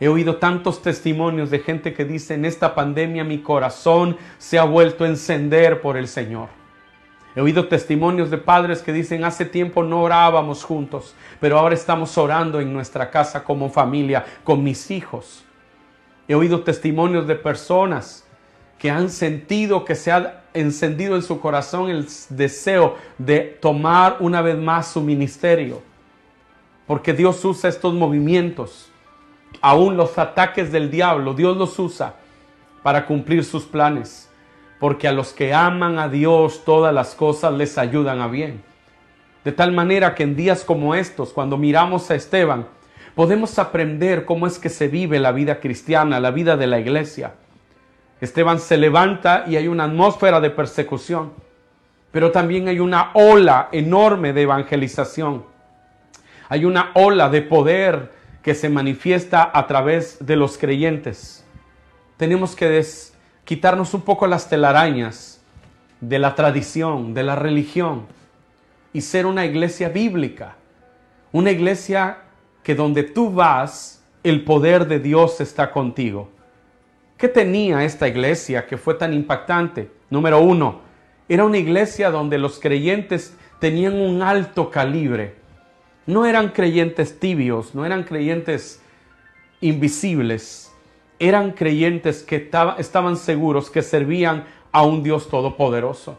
He 0.00 0.08
oído 0.08 0.36
tantos 0.36 0.82
testimonios 0.82 1.50
de 1.50 1.60
gente 1.60 1.94
que 1.94 2.04
dice, 2.04 2.34
en 2.34 2.44
esta 2.44 2.74
pandemia 2.74 3.22
mi 3.22 3.38
corazón 3.38 4.16
se 4.38 4.58
ha 4.58 4.64
vuelto 4.64 5.04
a 5.04 5.08
encender 5.08 5.80
por 5.80 5.96
el 5.96 6.08
Señor. 6.08 6.48
He 7.36 7.40
oído 7.40 7.68
testimonios 7.68 8.30
de 8.30 8.38
padres 8.38 8.82
que 8.82 8.92
dicen, 8.92 9.24
hace 9.24 9.44
tiempo 9.44 9.82
no 9.82 10.02
orábamos 10.02 10.64
juntos, 10.64 11.14
pero 11.40 11.58
ahora 11.58 11.74
estamos 11.74 12.16
orando 12.18 12.60
en 12.60 12.72
nuestra 12.72 13.10
casa 13.10 13.44
como 13.44 13.70
familia, 13.70 14.24
con 14.42 14.62
mis 14.62 14.90
hijos. 14.90 15.44
He 16.26 16.34
oído 16.34 16.62
testimonios 16.62 17.26
de 17.26 17.34
personas 17.34 18.24
que 18.78 18.90
han 18.90 19.10
sentido 19.10 19.84
que 19.84 19.94
se 19.94 20.12
ha 20.12 20.44
encendido 20.54 21.16
en 21.16 21.22
su 21.22 21.40
corazón 21.40 21.90
el 21.90 22.06
deseo 22.30 22.96
de 23.18 23.40
tomar 23.60 24.18
una 24.20 24.42
vez 24.42 24.56
más 24.56 24.88
su 24.88 25.00
ministerio, 25.00 25.82
porque 26.86 27.12
Dios 27.12 27.44
usa 27.44 27.70
estos 27.70 27.94
movimientos 27.94 28.90
aún 29.60 29.96
los 29.96 30.18
ataques 30.18 30.72
del 30.72 30.90
diablo, 30.90 31.34
Dios 31.34 31.56
los 31.56 31.78
usa 31.78 32.14
para 32.82 33.06
cumplir 33.06 33.44
sus 33.44 33.64
planes, 33.64 34.30
porque 34.78 35.08
a 35.08 35.12
los 35.12 35.32
que 35.32 35.54
aman 35.54 35.98
a 35.98 36.08
Dios 36.08 36.64
todas 36.64 36.94
las 36.94 37.14
cosas 37.14 37.52
les 37.54 37.78
ayudan 37.78 38.20
a 38.20 38.28
bien. 38.28 38.62
De 39.44 39.52
tal 39.52 39.72
manera 39.72 40.14
que 40.14 40.22
en 40.22 40.36
días 40.36 40.64
como 40.64 40.94
estos, 40.94 41.32
cuando 41.32 41.56
miramos 41.56 42.10
a 42.10 42.14
Esteban, 42.14 42.66
podemos 43.14 43.58
aprender 43.58 44.24
cómo 44.24 44.46
es 44.46 44.58
que 44.58 44.70
se 44.70 44.88
vive 44.88 45.18
la 45.18 45.32
vida 45.32 45.60
cristiana, 45.60 46.20
la 46.20 46.30
vida 46.30 46.56
de 46.56 46.66
la 46.66 46.80
iglesia. 46.80 47.34
Esteban 48.20 48.58
se 48.58 48.78
levanta 48.78 49.44
y 49.46 49.56
hay 49.56 49.68
una 49.68 49.84
atmósfera 49.84 50.40
de 50.40 50.50
persecución, 50.50 51.32
pero 52.10 52.30
también 52.30 52.68
hay 52.68 52.80
una 52.80 53.10
ola 53.12 53.68
enorme 53.70 54.32
de 54.32 54.42
evangelización. 54.42 55.44
Hay 56.48 56.64
una 56.64 56.90
ola 56.94 57.28
de 57.28 57.42
poder 57.42 58.12
que 58.44 58.54
se 58.54 58.68
manifiesta 58.68 59.50
a 59.52 59.66
través 59.66 60.18
de 60.20 60.36
los 60.36 60.58
creyentes. 60.58 61.46
Tenemos 62.18 62.54
que 62.54 62.84
quitarnos 63.44 63.94
un 63.94 64.02
poco 64.02 64.26
las 64.26 64.50
telarañas 64.50 65.42
de 66.00 66.18
la 66.18 66.34
tradición, 66.34 67.14
de 67.14 67.22
la 67.22 67.36
religión, 67.36 68.06
y 68.92 69.00
ser 69.00 69.24
una 69.24 69.46
iglesia 69.46 69.88
bíblica, 69.88 70.56
una 71.32 71.50
iglesia 71.50 72.18
que 72.62 72.74
donde 72.74 73.02
tú 73.02 73.32
vas, 73.32 74.04
el 74.22 74.44
poder 74.44 74.86
de 74.88 75.00
Dios 75.00 75.40
está 75.40 75.70
contigo. 75.70 76.28
¿Qué 77.16 77.28
tenía 77.28 77.82
esta 77.82 78.08
iglesia 78.08 78.66
que 78.66 78.76
fue 78.76 78.94
tan 78.94 79.14
impactante? 79.14 79.90
Número 80.10 80.40
uno, 80.40 80.80
era 81.30 81.46
una 81.46 81.56
iglesia 81.56 82.10
donde 82.10 82.36
los 82.36 82.60
creyentes 82.60 83.34
tenían 83.58 83.94
un 83.94 84.20
alto 84.20 84.70
calibre. 84.70 85.34
No 86.06 86.26
eran 86.26 86.48
creyentes 86.50 87.18
tibios, 87.18 87.74
no 87.74 87.86
eran 87.86 88.04
creyentes 88.04 88.82
invisibles, 89.60 90.72
eran 91.18 91.52
creyentes 91.52 92.22
que 92.22 92.50
estaban 92.78 93.16
seguros 93.16 93.70
que 93.70 93.82
servían 93.82 94.44
a 94.72 94.82
un 94.82 95.02
Dios 95.02 95.28
todopoderoso. 95.28 96.18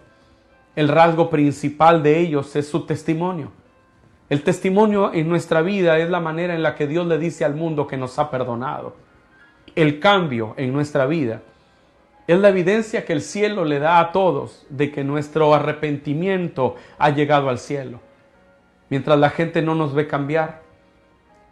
El 0.76 0.88
rasgo 0.88 1.30
principal 1.30 2.02
de 2.02 2.19
ellos 2.19 2.56
es 2.56 2.67
su 2.67 2.86
testimonio. 2.86 3.52
El 4.28 4.41
testimonio 4.41 5.13
en 5.13 5.30
nuestra 5.30 5.62
vida 5.62 6.00
es 6.00 6.10
la 6.10 6.19
manera 6.19 6.56
en 6.56 6.63
la 6.63 6.76
que 6.76 6.88
Dios 6.88 7.06
le 7.06 7.19
dice 7.19 7.45
al 7.45 7.54
mundo 7.54 7.86
que 7.86 7.98
nos 7.98 8.17
ha 8.17 8.32
perdonado. 8.32 8.95
El 9.76 10.00
cambio 10.00 10.56
en 10.58 10.74
nuestra 10.74 11.06
vida 11.06 11.41
es 12.28 12.39
la 12.39 12.50
evidencia 12.50 13.06
que 13.06 13.13
el 13.13 13.21
cielo 13.21 13.65
le 13.65 13.78
da 13.78 14.00
a 14.00 14.12
todos 14.12 14.65
de 14.69 14.91
que 14.91 15.04
nuestro 15.04 15.54
arrepentimiento 15.54 16.76
ha 16.98 17.12
llegado 17.12 17.50
al 17.50 17.60
cielo. 17.60 18.00
Mientras 18.89 19.17
la 19.17 19.30
gente 19.30 19.62
no 19.62 19.76
nos 19.76 19.93
ve 19.93 20.08
cambiar, 20.08 20.62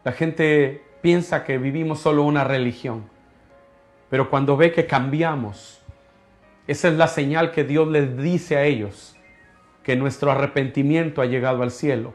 la 0.03 0.11
gente 0.11 0.83
piensa 1.01 1.43
que 1.43 1.57
vivimos 1.57 1.99
solo 1.99 2.23
una 2.23 2.43
religión. 2.43 3.09
Pero 4.09 4.29
cuando 4.29 4.55
ve 4.55 4.71
que 4.71 4.85
cambiamos, 4.85 5.81
esa 6.67 6.87
es 6.87 6.93
la 6.95 7.07
señal 7.07 7.51
que 7.51 7.63
Dios 7.63 7.87
les 7.87 8.15
dice 8.17 8.57
a 8.57 8.63
ellos, 8.63 9.15
que 9.83 9.95
nuestro 9.95 10.31
arrepentimiento 10.31 11.21
ha 11.21 11.25
llegado 11.25 11.63
al 11.63 11.71
cielo, 11.71 12.13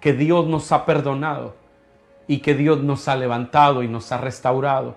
que 0.00 0.12
Dios 0.12 0.46
nos 0.46 0.72
ha 0.72 0.86
perdonado 0.86 1.56
y 2.26 2.38
que 2.38 2.54
Dios 2.54 2.82
nos 2.82 3.08
ha 3.08 3.16
levantado 3.16 3.82
y 3.82 3.88
nos 3.88 4.12
ha 4.12 4.18
restaurado. 4.18 4.96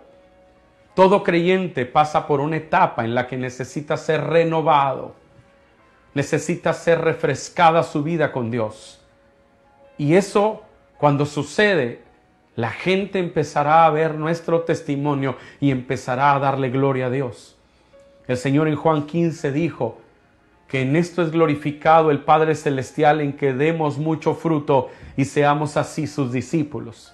Todo 0.93 1.23
creyente 1.23 1.85
pasa 1.85 2.27
por 2.27 2.39
una 2.39 2.57
etapa 2.57 3.03
en 3.03 3.15
la 3.15 3.27
que 3.27 3.37
necesita 3.37 3.97
ser 3.97 4.23
renovado, 4.25 5.15
necesita 6.13 6.73
ser 6.73 7.01
refrescada 7.01 7.83
su 7.83 8.03
vida 8.03 8.31
con 8.31 8.51
Dios. 8.51 9.00
Y 10.01 10.15
eso, 10.15 10.63
cuando 10.97 11.27
sucede, 11.27 12.01
la 12.55 12.71
gente 12.71 13.19
empezará 13.19 13.85
a 13.85 13.89
ver 13.91 14.15
nuestro 14.15 14.61
testimonio 14.61 15.35
y 15.59 15.69
empezará 15.69 16.33
a 16.33 16.39
darle 16.39 16.71
gloria 16.71 17.05
a 17.05 17.09
Dios. 17.11 17.55
El 18.27 18.37
Señor 18.37 18.67
en 18.67 18.75
Juan 18.75 19.05
15 19.05 19.51
dijo 19.51 19.99
que 20.67 20.81
en 20.81 20.95
esto 20.95 21.21
es 21.21 21.29
glorificado 21.29 22.09
el 22.09 22.21
Padre 22.21 22.55
Celestial 22.55 23.21
en 23.21 23.33
que 23.33 23.53
demos 23.53 23.99
mucho 23.99 24.33
fruto 24.33 24.89
y 25.15 25.25
seamos 25.25 25.77
así 25.77 26.07
sus 26.07 26.31
discípulos. 26.31 27.13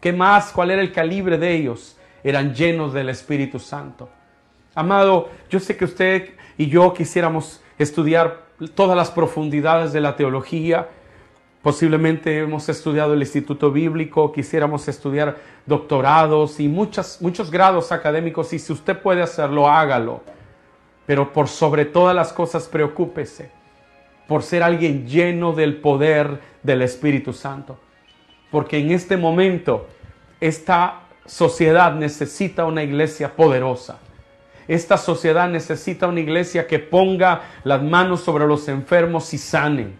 ¿Qué 0.00 0.12
más? 0.12 0.52
¿Cuál 0.52 0.70
era 0.70 0.80
el 0.80 0.92
calibre 0.92 1.38
de 1.38 1.56
ellos? 1.56 1.96
eran 2.22 2.54
llenos 2.54 2.92
del 2.92 3.08
Espíritu 3.08 3.58
Santo. 3.58 4.08
Amado, 4.76 5.28
yo 5.50 5.58
sé 5.58 5.76
que 5.76 5.84
usted 5.84 6.30
y 6.56 6.68
yo 6.68 6.94
quisiéramos 6.94 7.60
estudiar 7.78 8.42
todas 8.74 8.96
las 8.96 9.10
profundidades 9.10 9.92
de 9.92 10.00
la 10.00 10.16
teología. 10.16 10.88
Posiblemente 11.62 12.38
hemos 12.38 12.68
estudiado 12.68 13.14
el 13.14 13.20
Instituto 13.20 13.72
Bíblico, 13.72 14.32
quisiéramos 14.32 14.86
estudiar 14.86 15.36
doctorados 15.66 16.60
y 16.60 16.68
muchos 16.68 17.50
grados 17.50 17.90
académicos 17.90 18.52
y 18.52 18.58
si 18.58 18.72
usted 18.72 18.96
puede 18.98 19.22
hacerlo, 19.22 19.68
hágalo. 19.68 20.22
Pero 21.04 21.32
por 21.32 21.48
sobre 21.48 21.84
todas 21.84 22.14
las 22.14 22.32
cosas, 22.32 22.68
preocúpese 22.68 23.50
por 24.28 24.42
ser 24.42 24.62
alguien 24.62 25.08
lleno 25.08 25.52
del 25.52 25.78
poder 25.78 26.38
del 26.62 26.82
Espíritu 26.82 27.32
Santo. 27.32 27.78
Porque 28.50 28.78
en 28.78 28.92
este 28.92 29.16
momento 29.16 29.88
esta 30.38 31.00
sociedad 31.24 31.94
necesita 31.94 32.66
una 32.66 32.82
iglesia 32.82 33.34
poderosa. 33.34 33.98
Esta 34.68 34.98
sociedad 34.98 35.48
necesita 35.48 36.06
una 36.06 36.20
iglesia 36.20 36.66
que 36.66 36.78
ponga 36.78 37.40
las 37.64 37.82
manos 37.82 38.20
sobre 38.20 38.46
los 38.46 38.68
enfermos 38.68 39.32
y 39.32 39.38
sanen. 39.38 39.98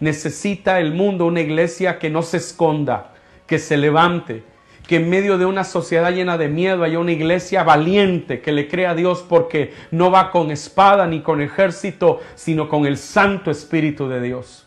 Necesita 0.00 0.80
el 0.80 0.92
mundo 0.92 1.26
una 1.26 1.40
iglesia 1.40 1.98
que 1.98 2.10
no 2.10 2.22
se 2.22 2.38
esconda, 2.38 3.14
que 3.46 3.58
se 3.58 3.76
levante, 3.76 4.42
que 4.86 4.96
en 4.96 5.08
medio 5.08 5.38
de 5.38 5.46
una 5.46 5.64
sociedad 5.64 6.12
llena 6.12 6.36
de 6.36 6.48
miedo 6.48 6.84
haya 6.84 6.98
una 6.98 7.12
iglesia 7.12 7.62
valiente 7.62 8.40
que 8.40 8.52
le 8.52 8.68
crea 8.68 8.90
a 8.90 8.94
Dios 8.94 9.24
porque 9.26 9.72
no 9.90 10.10
va 10.10 10.30
con 10.30 10.50
espada 10.50 11.06
ni 11.06 11.20
con 11.20 11.40
ejército, 11.40 12.20
sino 12.34 12.68
con 12.68 12.84
el 12.84 12.98
Santo 12.98 13.50
Espíritu 13.50 14.08
de 14.08 14.20
Dios. 14.20 14.66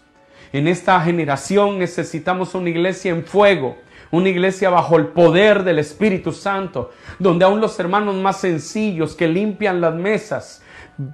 En 0.54 0.68
esta 0.68 1.00
generación 1.02 1.78
necesitamos 1.78 2.56
una 2.56 2.70
iglesia 2.70 3.12
en 3.12 3.26
fuego, 3.26 3.78
una 4.10 4.30
iglesia 4.30 4.70
bajo 4.70 4.98
el 4.98 5.08
poder 5.08 5.64
del 5.64 5.80
Espíritu 5.80 6.32
Santo, 6.32 6.92
donde 7.20 7.46
aún 7.46 7.60
los 7.62 7.78
hermanos 7.80 8.16
más 8.16 8.40
sencillos 8.40 9.16
que 9.16 9.28
limpian 9.28 9.82
las 9.82 9.94
mesas 9.94 10.64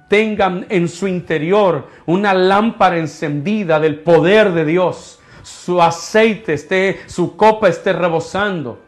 tengan 0.08 0.66
en 0.68 0.88
su 0.88 1.06
interior 1.06 1.88
una 2.06 2.34
lámpara 2.34 2.98
encendida 2.98 3.78
del 3.80 4.00
poder 4.00 4.52
de 4.52 4.64
Dios. 4.64 5.20
Su 5.42 5.80
aceite 5.82 6.54
esté, 6.54 7.00
su 7.06 7.36
copa 7.36 7.68
esté 7.68 7.92
rebosando. 7.92 8.80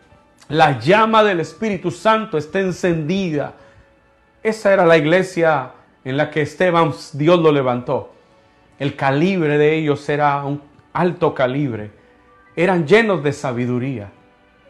La 0.48 0.78
llama 0.78 1.22
del 1.22 1.40
Espíritu 1.40 1.90
Santo 1.90 2.38
esté 2.38 2.60
encendida. 2.60 3.54
Esa 4.42 4.72
era 4.72 4.86
la 4.86 4.96
iglesia 4.96 5.72
en 6.04 6.16
la 6.16 6.30
que 6.30 6.42
Esteban 6.42 6.92
Dios 7.12 7.40
lo 7.40 7.52
levantó. 7.52 8.12
El 8.78 8.94
calibre 8.94 9.58
de 9.58 9.74
ellos 9.74 10.08
era 10.08 10.44
un 10.44 10.62
alto 10.92 11.34
calibre 11.34 11.90
eran 12.56 12.86
llenos 12.86 13.22
de 13.22 13.32
sabiduría. 13.32 14.10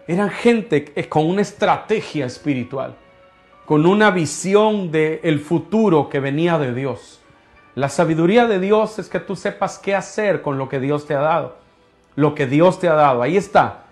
Eran 0.08 0.28
gente 0.28 0.84
con 1.08 1.26
una 1.26 1.42
estrategia 1.42 2.26
espiritual, 2.26 2.96
con 3.66 3.85
una 3.85 4.11
visión 4.11 4.90
del 4.90 5.20
el 5.22 5.40
futuro 5.40 6.09
que 6.09 6.20
venía 6.20 6.59
de 6.59 6.72
Dios. 6.72 7.20
La 7.74 7.90
sabiduría 7.90 8.46
de 8.46 8.59
Dios 8.59 8.98
es 8.98 9.09
que 9.09 9.20
tú 9.20 9.37
sepas 9.37 9.79
qué 9.79 9.94
hacer 9.94 10.40
con 10.40 10.57
lo 10.57 10.68
que 10.68 10.81
Dios 10.81 11.07
te 11.07 11.14
ha 11.14 11.20
dado. 11.20 11.57
Lo 12.14 12.35
que 12.35 12.46
Dios 12.46 12.81
te 12.81 12.88
ha 12.88 12.94
dado, 12.94 13.22
ahí 13.22 13.37
está. 13.37 13.85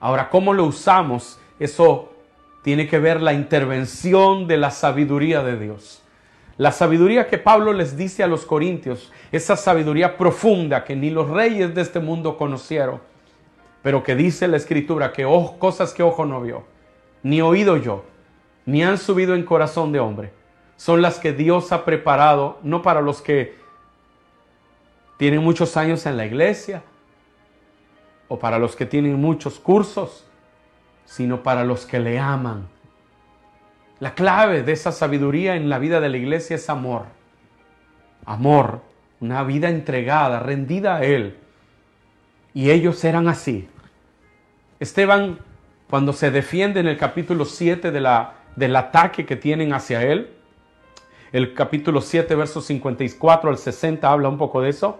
Ahora, 0.00 0.30
¿cómo 0.30 0.54
lo 0.54 0.64
usamos? 0.64 1.38
Eso 1.58 2.12
tiene 2.62 2.88
que 2.88 2.98
ver 2.98 3.20
la 3.20 3.34
intervención 3.34 4.46
de 4.46 4.56
la 4.56 4.70
sabiduría 4.70 5.42
de 5.42 5.58
Dios. 5.58 6.02
La 6.56 6.72
sabiduría 6.72 7.26
que 7.26 7.36
Pablo 7.36 7.74
les 7.74 7.98
dice 7.98 8.22
a 8.22 8.26
los 8.26 8.46
corintios, 8.46 9.12
esa 9.30 9.56
sabiduría 9.56 10.16
profunda 10.16 10.84
que 10.84 10.96
ni 10.96 11.10
los 11.10 11.28
reyes 11.28 11.74
de 11.74 11.82
este 11.82 12.00
mundo 12.00 12.38
conocieron 12.38 13.00
pero 13.86 14.02
que 14.02 14.16
dice 14.16 14.48
la 14.48 14.56
escritura 14.56 15.12
que 15.12 15.22
cosas 15.60 15.94
que 15.94 16.02
ojo 16.02 16.26
no 16.26 16.40
vio, 16.40 16.64
ni 17.22 17.40
oído 17.40 17.76
yo, 17.76 18.02
ni 18.66 18.82
han 18.82 18.98
subido 18.98 19.34
en 19.34 19.44
corazón 19.44 19.92
de 19.92 20.00
hombre, 20.00 20.32
son 20.76 21.00
las 21.00 21.18
que 21.18 21.32
Dios 21.32 21.72
ha 21.72 21.84
preparado, 21.84 22.58
no 22.62 22.82
para 22.82 23.00
los 23.00 23.22
que 23.22 23.56
tienen 25.16 25.42
muchos 25.42 25.76
años 25.76 26.04
en 26.04 26.16
la 26.16 26.26
iglesia, 26.26 26.82
o 28.28 28.38
para 28.38 28.58
los 28.58 28.76
que 28.76 28.84
tienen 28.84 29.14
muchos 29.20 29.58
cursos, 29.58 30.26
sino 31.04 31.42
para 31.42 31.64
los 31.64 31.86
que 31.86 32.00
le 32.00 32.18
aman. 32.18 32.66
La 34.00 34.14
clave 34.14 34.62
de 34.62 34.72
esa 34.72 34.92
sabiduría 34.92 35.56
en 35.56 35.70
la 35.70 35.78
vida 35.78 36.00
de 36.00 36.08
la 36.08 36.16
iglesia 36.16 36.56
es 36.56 36.68
amor. 36.68 37.06
Amor, 38.26 38.82
una 39.20 39.42
vida 39.44 39.70
entregada, 39.70 40.40
rendida 40.40 40.96
a 40.96 41.04
Él. 41.04 41.38
Y 42.52 42.70
ellos 42.70 43.02
eran 43.04 43.28
así. 43.28 43.68
Esteban, 44.80 45.38
cuando 45.88 46.12
se 46.12 46.30
defiende 46.30 46.80
en 46.80 46.88
el 46.88 46.98
capítulo 46.98 47.44
7 47.44 47.90
de 47.90 48.00
la, 48.00 48.34
del 48.56 48.74
ataque 48.74 49.26
que 49.26 49.36
tienen 49.36 49.72
hacia 49.72 50.02
él, 50.02 50.30
el 51.32 51.54
capítulo 51.54 52.00
7, 52.00 52.34
versos 52.34 52.64
54 52.66 53.50
al 53.50 53.58
60 53.58 54.10
habla 54.10 54.28
un 54.28 54.38
poco 54.38 54.62
de 54.62 54.70
eso. 54.70 54.98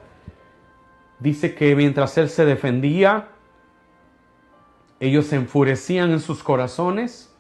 Dice 1.19 1.55
que 1.55 1.75
mientras 1.75 2.19
él 2.19 2.29
se 2.29 2.45
defendía, 2.45 3.29
ellos 5.01 5.27
se 5.27 5.37
enfurecían 5.37 6.11
en 6.11 6.21
sus 6.21 6.43
corazones, 6.43 7.35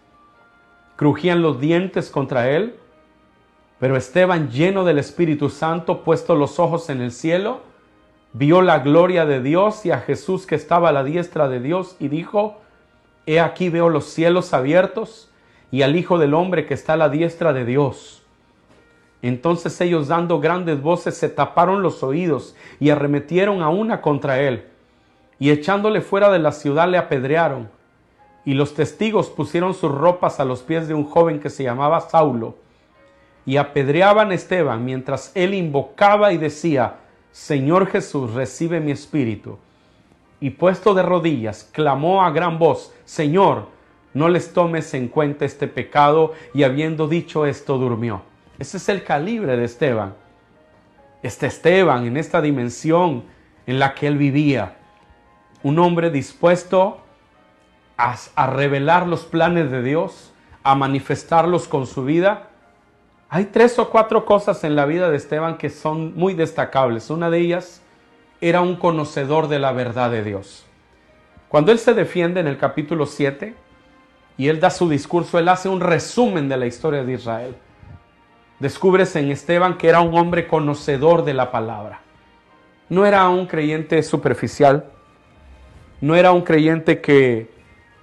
crujían 0.96 1.42
los 1.42 1.61
dientes 1.61 2.11
contra 2.11 2.50
él, 2.50 2.76
pero 3.79 3.96
Esteban, 3.96 4.50
lleno 4.50 4.85
del 4.85 4.98
Espíritu 4.98 5.50
Santo, 5.50 6.02
puesto 6.02 6.35
los 6.35 6.59
ojos 6.59 6.88
en 6.88 7.02
el 7.02 7.12
cielo, 7.12 7.61
vio 8.33 8.62
la 8.62 8.79
gloria 8.79 9.26
de 9.26 9.42
Dios 9.42 9.85
y 9.85 9.90
a 9.90 9.98
Jesús 9.98 10.46
que 10.46 10.55
estaba 10.55 10.88
a 10.88 10.92
la 10.92 11.05
diestra 11.05 11.48
de 11.48 11.61
Dios 11.61 11.96
y 11.98 12.09
dijo, 12.09 12.61
He 13.26 13.40
aquí 13.40 13.68
veo 13.68 13.90
los 13.90 14.07
cielos 14.07 14.55
abiertos 14.55 15.31
y 15.70 15.83
al 15.83 15.96
Hijo 15.96 16.18
del 16.18 16.35
Hombre 16.35 16.66
que 16.66 16.74
está 16.74 16.94
a 16.94 16.96
la 16.96 17.09
diestra 17.09 17.52
de 17.52 17.64
Dios. 17.64 18.22
Entonces 19.22 19.81
ellos 19.81 20.09
dando 20.09 20.40
grandes 20.40 20.81
voces 20.81 21.16
se 21.16 21.29
taparon 21.29 21.83
los 21.83 22.02
oídos 22.02 22.55
y 22.79 22.90
arremetieron 22.90 23.62
a 23.62 23.68
una 23.68 24.00
contra 24.00 24.40
él 24.40 24.66
y 25.38 25.50
echándole 25.50 26.00
fuera 26.00 26.31
de 26.31 26.38
la 26.38 26.52
ciudad 26.52 26.88
le 26.88 26.98
apedrearon. 26.98 27.68
Y 28.44 28.55
los 28.55 28.74
testigos 28.74 29.29
pusieron 29.29 29.74
sus 29.74 29.90
ropas 29.90 30.38
a 30.38 30.44
los 30.44 30.62
pies 30.62 30.87
de 30.87 30.94
un 30.94 31.05
joven 31.05 31.40
que 31.40 31.50
se 31.50 31.64
llamaba 31.64 32.00
Saulo 32.00 32.57
y 33.44 33.57
apedreaban 33.57 34.31
a 34.31 34.35
Esteban 34.35 34.85
mientras 34.85 35.33
él 35.35 35.55
invocaba 35.55 36.33
y 36.33 36.38
decía, 36.38 36.96
Señor 37.33 37.87
Jesús, 37.87 38.35
recibe 38.35 38.81
mi 38.81 38.92
espíritu. 38.92 39.59
Y 40.40 40.50
puesto 40.50 40.94
de 40.94 41.02
rodillas, 41.02 41.68
clamó 41.72 42.22
a 42.22 42.31
gran 42.31 42.59
voz, 42.59 42.92
Señor, 43.05 43.68
no 44.16 44.31
les 44.31 44.55
tomes 44.55 44.94
en 44.94 45.09
cuenta 45.09 45.44
este 45.44 45.68
pecado, 45.68 46.33
y 46.55 46.62
habiendo 46.62 47.07
dicho 47.07 47.44
esto, 47.44 47.76
durmió. 47.76 48.22
Ese 48.59 48.79
es 48.79 48.88
el 48.88 49.05
calibre 49.05 49.59
de 49.59 49.64
Esteban. 49.66 50.14
Este 51.22 51.46
Esteban, 51.46 52.07
en 52.07 52.16
esta 52.16 52.40
dimensión 52.40 53.24
en 53.66 53.79
la 53.79 53.94
que 53.94 54.07
él 54.07 54.16
vivía, 54.16 54.79
un 55.62 55.79
hombre 55.79 56.09
dispuesto 56.09 57.02
a, 57.98 58.46
revelar 58.46 59.07
los 59.07 59.26
planes 59.26 59.70
de 59.70 59.83
Dios, 59.83 60.33
a 60.62 60.74
manifestarlos 60.74 61.68
con 61.68 61.87
su 61.87 62.02
vida, 62.02 62.48
hay 63.29 63.44
tres 63.44 63.79
o 63.79 63.90
cuatro 63.90 64.24
cosas 64.24 64.64
en 64.64 64.76
la 64.76 64.87
vida 64.87 65.11
de 65.11 65.18
Esteban 65.18 65.59
que 65.59 65.68
son 65.68 66.16
muy 66.16 66.33
destacables. 66.33 67.11
Una 67.11 67.29
de 67.29 67.40
ellas 67.40 67.83
era 68.40 68.62
un 68.62 68.76
conocedor 68.76 69.48
de 69.48 69.59
la 69.59 69.72
verdad 69.72 70.11
de 70.11 70.24
Dios. 70.24 70.64
Cuando 71.48 71.70
él 71.70 71.79
se 71.79 71.92
defiende 71.92 72.40
en 72.40 72.46
el 72.46 72.57
capítulo 72.57 73.05
7 73.05 73.65
y 74.37 74.49
él 74.49 74.61
da 74.61 74.70
su 74.70 74.88
discurso, 74.88 75.38
él 75.38 75.49
hace 75.49 75.68
un 75.68 75.81
resumen 75.81 76.49
de 76.49 76.57
la 76.57 76.66
historia 76.66 77.05
de 77.05 77.12
Israel. 77.12 77.57
Descubres 78.59 79.16
en 79.16 79.31
Esteban 79.31 79.79
que 79.79 79.88
era 79.88 80.01
un 80.01 80.16
hombre 80.16 80.46
conocedor 80.46 81.25
de 81.25 81.35
la 81.35 81.51
palabra. 81.51 82.01
No 82.88 83.05
era 83.05 83.29
un 83.29 83.46
creyente 83.46 84.03
superficial, 84.03 84.87
no 86.01 86.14
era 86.14 86.33
un 86.33 86.42
creyente 86.42 87.01
que, 87.01 87.51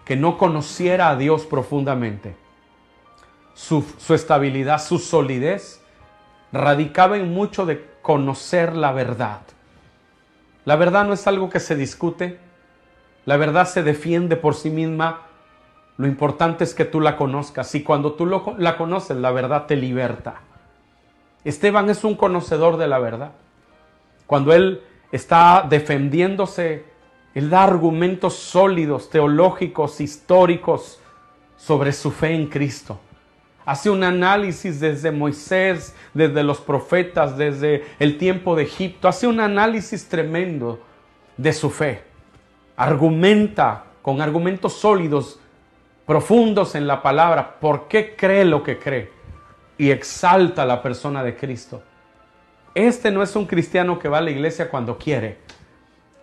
que 0.06 0.16
no 0.16 0.38
conociera 0.38 1.10
a 1.10 1.16
Dios 1.16 1.46
profundamente 1.46 2.44
su, 3.54 3.86
estabilidad, 4.10 4.82
su 4.82 5.00
solidez, 5.00 5.82
radicaba 6.52 7.18
en 7.18 7.34
mucho 7.34 7.66
de 7.66 7.86
conocer 8.02 8.76
la 8.76 8.92
verdad. 8.92 9.42
La 10.66 10.76
verdad 10.76 11.06
no 11.06 11.14
es 11.14 11.28
algo 11.28 11.50
que 11.50 11.60
se 11.60 11.76
discute, 11.76 12.40
la 13.26 13.38
verdad 13.38 13.68
se 13.68 13.84
defiende 13.84 14.36
por 14.36 14.56
sí 14.56 14.70
misma. 14.70 15.22
Lo 15.98 16.08
importante 16.08 16.64
es 16.64 16.74
que 16.74 16.86
tú 16.86 17.00
la 17.00 17.16
conozcas 17.16 17.74
y 17.76 17.84
cuando 17.84 18.14
tú 18.14 18.26
la 18.26 18.78
conoces, 18.78 19.18
la 19.18 19.32
verdad 19.32 19.68
te 19.68 19.76
liberta. 19.76 20.42
Esteban 21.44 21.90
es 21.90 22.04
un 22.04 22.16
conocedor 22.16 22.78
de 22.78 22.88
la 22.88 23.00
verdad. 23.00 23.32
Cuando 24.26 24.54
él 24.54 24.82
está 25.12 25.66
defendiéndose, 25.70 26.86
él 27.36 27.50
da 27.50 27.64
argumentos 27.64 28.36
sólidos, 28.36 29.10
teológicos, 29.10 30.02
históricos 30.02 31.00
sobre 31.58 31.92
su 31.92 32.12
fe 32.12 32.34
en 32.34 32.48
Cristo. 32.48 33.00
Hace 33.66 33.90
un 33.90 34.04
análisis 34.04 34.80
desde 34.80 35.12
Moisés, 35.12 35.96
desde 36.14 36.44
los 36.44 36.60
profetas, 36.60 37.38
desde 37.38 37.86
el 38.00 38.18
tiempo 38.18 38.56
de 38.56 38.64
Egipto. 38.64 39.08
Hace 39.08 39.28
un 39.28 39.40
análisis 39.40 40.10
tremendo 40.10 40.80
de 41.38 41.54
su 41.54 41.70
fe. 41.70 42.04
Argumenta 42.76 43.86
con 44.02 44.22
argumentos 44.22 44.74
sólidos, 44.74 45.40
profundos 46.06 46.76
en 46.76 46.88
la 46.88 47.02
palabra, 47.02 47.60
por 47.60 47.88
qué 47.88 48.16
cree 48.16 48.46
lo 48.46 48.64
que 48.64 48.78
cree. 48.80 49.12
Y 49.78 49.92
exalta 49.92 50.64
a 50.64 50.66
la 50.66 50.82
persona 50.82 51.24
de 51.24 51.36
Cristo. 51.36 51.82
Este 52.76 53.12
no 53.12 53.22
es 53.22 53.36
un 53.36 53.46
cristiano 53.46 54.00
que 54.00 54.10
va 54.10 54.18
a 54.20 54.22
la 54.22 54.32
iglesia 54.32 54.70
cuando 54.70 54.98
quiere. 54.98 55.38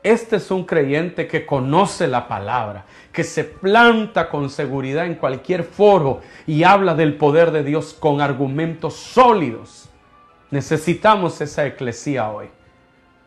Este 0.02 0.36
es 0.36 0.50
un 0.50 0.64
creyente 0.64 1.28
que 1.28 1.44
conoce 1.44 2.08
la 2.08 2.26
palabra, 2.26 2.86
que 3.12 3.22
se 3.22 3.44
planta 3.44 4.30
con 4.30 4.48
seguridad 4.48 5.04
en 5.04 5.14
cualquier 5.14 5.62
foro 5.62 6.22
y 6.46 6.64
habla 6.64 6.94
del 6.94 7.14
poder 7.14 7.50
de 7.50 7.62
Dios 7.62 7.94
con 7.98 8.22
argumentos 8.22 8.94
sólidos. 8.94 9.90
Necesitamos 10.50 11.40
esa 11.42 11.66
eclesía 11.66 12.30
hoy, 12.30 12.48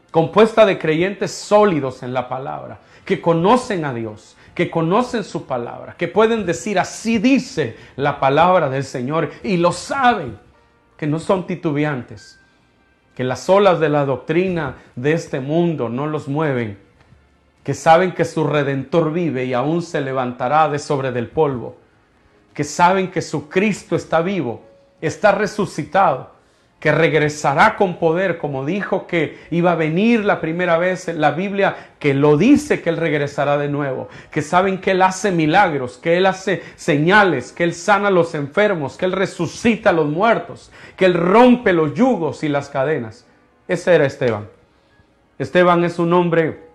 compuesta 0.09 0.65
de 0.65 0.79
creyentes 0.79 1.31
sólidos 1.31 2.01
en 2.01 2.11
la 2.11 2.27
palabra, 2.27 2.79
que 3.05 3.21
conocen 3.21 3.85
a 3.85 3.93
Dios, 3.93 4.35
que 4.53 4.69
conocen 4.69 5.23
su 5.23 5.45
palabra, 5.45 5.95
que 5.97 6.07
pueden 6.07 6.45
decir 6.45 6.79
así 6.79 7.17
dice 7.17 7.75
la 7.95 8.19
palabra 8.19 8.69
del 8.69 8.83
Señor 8.83 9.31
y 9.43 9.57
lo 9.57 9.71
saben, 9.71 10.37
que 10.97 11.07
no 11.07 11.19
son 11.19 11.47
titubeantes, 11.47 12.39
que 13.15 13.23
las 13.23 13.49
olas 13.49 13.79
de 13.79 13.89
la 13.89 14.05
doctrina 14.05 14.77
de 14.95 15.13
este 15.13 15.39
mundo 15.39 15.89
no 15.89 16.07
los 16.07 16.27
mueven, 16.27 16.79
que 17.63 17.73
saben 17.73 18.11
que 18.11 18.25
su 18.25 18.43
redentor 18.43 19.11
vive 19.11 19.45
y 19.45 19.53
aún 19.53 19.81
se 19.81 20.01
levantará 20.01 20.69
de 20.69 20.79
sobre 20.79 21.11
del 21.11 21.29
polvo, 21.29 21.77
que 22.53 22.63
saben 22.63 23.09
que 23.09 23.21
su 23.21 23.49
Cristo 23.49 23.95
está 23.95 24.21
vivo, 24.21 24.63
está 25.01 25.31
resucitado 25.31 26.33
que 26.83 26.91
regresará 26.91 27.77
con 27.77 27.95
poder, 27.95 28.37
como 28.37 28.65
dijo 28.65 29.07
que 29.07 29.39
iba 29.51 29.71
a 29.71 29.75
venir 29.75 30.25
la 30.25 30.41
primera 30.41 30.77
vez, 30.77 31.07
la 31.15 31.31
Biblia 31.31 31.93
que 31.97 32.13
lo 32.13 32.35
dice 32.35 32.81
que 32.81 32.89
Él 32.89 32.97
regresará 32.97 33.57
de 33.57 33.69
nuevo, 33.69 34.09
que 34.29 34.41
saben 34.41 34.81
que 34.81 34.91
Él 34.91 35.01
hace 35.01 35.31
milagros, 35.31 35.97
que 35.97 36.17
Él 36.17 36.25
hace 36.25 36.61
señales, 36.75 37.53
que 37.53 37.63
Él 37.63 37.73
sana 37.73 38.09
a 38.09 38.11
los 38.11 38.35
enfermos, 38.35 38.97
que 38.97 39.05
Él 39.05 39.13
resucita 39.13 39.91
a 39.91 39.93
los 39.93 40.07
muertos, 40.07 40.73
que 40.97 41.05
Él 41.05 41.13
rompe 41.13 41.71
los 41.71 41.93
yugos 41.93 42.43
y 42.43 42.49
las 42.49 42.67
cadenas. 42.67 43.25
Ese 43.65 43.95
era 43.95 44.05
Esteban. 44.05 44.49
Esteban 45.39 45.85
es 45.85 45.99
un 45.99 46.11
hombre 46.11 46.67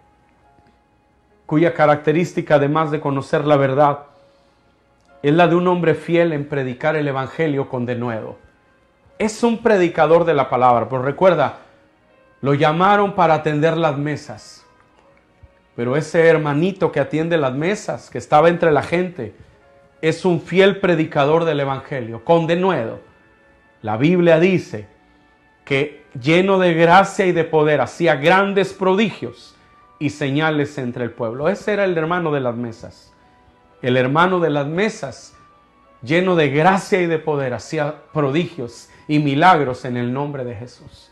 cuya 1.45 1.75
característica, 1.75 2.55
además 2.55 2.91
de 2.91 3.01
conocer 3.01 3.45
la 3.45 3.59
verdad, 3.59 4.05
es 5.23 5.35
la 5.35 5.49
de 5.49 5.55
un 5.55 5.69
hombre 5.69 5.95
fiel 5.95 6.33
en 6.33 6.49
predicar 6.49 6.97
el 6.97 7.09
Evangelio 7.09 7.69
con 7.69 7.85
denuedo 7.85 8.48
es 9.19 9.43
un 9.43 9.59
predicador 9.59 10.25
de 10.25 10.35
la 10.35 10.49
palabra, 10.49 10.89
pero 10.89 11.03
recuerda, 11.03 11.59
lo 12.41 12.55
llamaron 12.55 13.15
para 13.15 13.35
atender 13.35 13.77
las 13.77 13.99
mesas. 13.99 14.65
Pero 15.75 15.97
ese 15.97 16.27
hermanito 16.27 16.93
que 16.93 17.01
atiende 17.01 17.37
las 17.37 17.53
mesas, 17.53 18.11
que 18.11 18.19
estaba 18.19 18.49
entre 18.49 18.71
la 18.71 18.83
gente, 18.83 19.35
es 20.01 20.25
un 20.25 20.41
fiel 20.41 20.79
predicador 20.81 21.45
del 21.45 21.61
Evangelio, 21.61 22.25
con 22.25 22.47
denuedo. 22.47 23.01
La 23.83 23.97
Biblia 23.97 24.39
dice 24.39 24.89
que 25.65 26.05
lleno 26.21 26.59
de 26.59 26.75
gracia 26.75 27.27
y 27.27 27.33
de 27.33 27.45
poder 27.45 27.81
hacía 27.81 28.17
grandes 28.17 28.73
prodigios 28.73 29.57
y 29.99 30.11
señales 30.11 30.79
entre 30.79 31.05
el 31.05 31.11
pueblo. 31.11 31.49
Ese 31.49 31.73
era 31.73 31.85
el 31.85 31.97
hermano 31.99 32.33
de 32.33 32.41
las 32.41 32.57
mesas. 32.57 33.13
El 33.83 33.97
hermano 33.97 34.41
de 34.41 34.51
las 34.51 34.67
mesas, 34.67 35.37
lleno 36.03 36.37
de 36.37 36.51
gracia 36.51 37.01
y 37.01 37.07
de 37.07 37.19
poder, 37.19 37.55
hacía 37.55 38.03
prodigios 38.13 38.89
y 39.09 39.19
milagros 39.19 39.87
en 39.87 39.97
el 39.97 40.13
nombre 40.13 40.45
de 40.45 40.55
Jesús. 40.55 41.11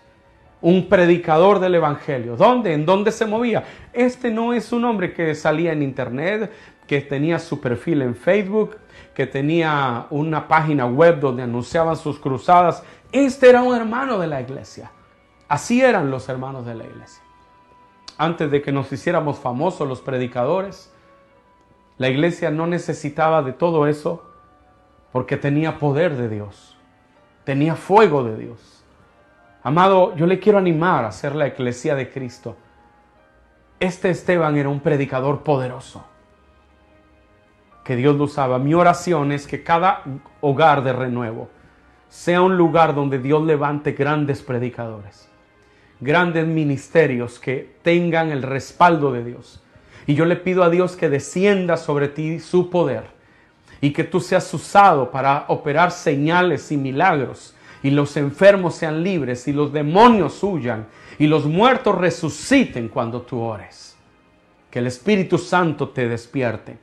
Un 0.60 0.88
predicador 0.88 1.58
del 1.58 1.74
Evangelio. 1.74 2.36
¿Dónde? 2.36 2.74
¿En 2.74 2.86
dónde 2.86 3.10
se 3.10 3.26
movía? 3.26 3.64
Este 3.92 4.30
no 4.30 4.52
es 4.52 4.72
un 4.72 4.84
hombre 4.84 5.12
que 5.12 5.34
salía 5.34 5.72
en 5.72 5.82
internet, 5.82 6.52
que 6.86 7.00
tenía 7.00 7.38
su 7.38 7.60
perfil 7.60 8.02
en 8.02 8.14
Facebook, 8.14 8.76
que 9.14 9.26
tenía 9.26 10.06
una 10.10 10.46
página 10.46 10.86
web 10.86 11.18
donde 11.18 11.42
anunciaban 11.42 11.96
sus 11.96 12.18
cruzadas. 12.18 12.82
Este 13.10 13.48
era 13.48 13.62
un 13.62 13.74
hermano 13.74 14.18
de 14.18 14.26
la 14.26 14.40
iglesia. 14.40 14.90
Así 15.48 15.80
eran 15.80 16.10
los 16.10 16.28
hermanos 16.28 16.66
de 16.66 16.74
la 16.74 16.84
iglesia. 16.84 17.22
Antes 18.18 18.50
de 18.50 18.62
que 18.62 18.72
nos 18.72 18.92
hiciéramos 18.92 19.38
famosos 19.38 19.88
los 19.88 20.00
predicadores, 20.00 20.92
la 21.98 22.08
iglesia 22.08 22.50
no 22.50 22.66
necesitaba 22.66 23.42
de 23.42 23.52
todo 23.52 23.86
eso 23.86 24.30
porque 25.12 25.36
tenía 25.36 25.78
poder 25.78 26.16
de 26.16 26.28
Dios 26.28 26.75
tenía 27.46 27.76
fuego 27.76 28.24
de 28.24 28.36
Dios. 28.36 28.84
Amado, 29.62 30.14
yo 30.16 30.26
le 30.26 30.40
quiero 30.40 30.58
animar 30.58 31.04
a 31.04 31.12
ser 31.12 31.34
la 31.36 31.46
iglesia 31.46 31.94
de 31.94 32.10
Cristo. 32.10 32.56
Este 33.78 34.10
Esteban 34.10 34.56
era 34.56 34.68
un 34.68 34.80
predicador 34.80 35.42
poderoso 35.44 36.04
que 37.84 37.94
Dios 37.94 38.16
lo 38.16 38.24
usaba. 38.24 38.58
Mi 38.58 38.74
oración 38.74 39.30
es 39.30 39.46
que 39.46 39.62
cada 39.62 40.02
hogar 40.40 40.82
de 40.82 40.92
renuevo 40.92 41.48
sea 42.08 42.42
un 42.42 42.56
lugar 42.56 42.96
donde 42.96 43.20
Dios 43.20 43.44
levante 43.44 43.92
grandes 43.92 44.42
predicadores, 44.42 45.28
grandes 46.00 46.48
ministerios 46.48 47.38
que 47.38 47.76
tengan 47.82 48.32
el 48.32 48.42
respaldo 48.42 49.12
de 49.12 49.22
Dios. 49.22 49.62
Y 50.08 50.14
yo 50.14 50.24
le 50.24 50.34
pido 50.34 50.64
a 50.64 50.70
Dios 50.70 50.96
que 50.96 51.08
descienda 51.08 51.76
sobre 51.76 52.08
ti 52.08 52.40
su 52.40 52.70
poder 52.70 53.15
y 53.80 53.92
que 53.92 54.04
tú 54.04 54.20
seas 54.20 54.52
usado 54.54 55.10
para 55.10 55.44
operar 55.48 55.90
señales 55.90 56.72
y 56.72 56.76
milagros 56.76 57.54
y 57.82 57.90
los 57.90 58.16
enfermos 58.16 58.74
sean 58.74 59.02
libres 59.02 59.46
y 59.48 59.52
los 59.52 59.72
demonios 59.72 60.42
huyan 60.42 60.86
y 61.18 61.26
los 61.26 61.46
muertos 61.46 61.96
resuciten 61.96 62.88
cuando 62.88 63.22
tú 63.22 63.40
ores. 63.40 63.96
Que 64.70 64.80
el 64.80 64.86
Espíritu 64.86 65.38
Santo 65.38 65.90
te 65.90 66.08
despierte. 66.08 66.78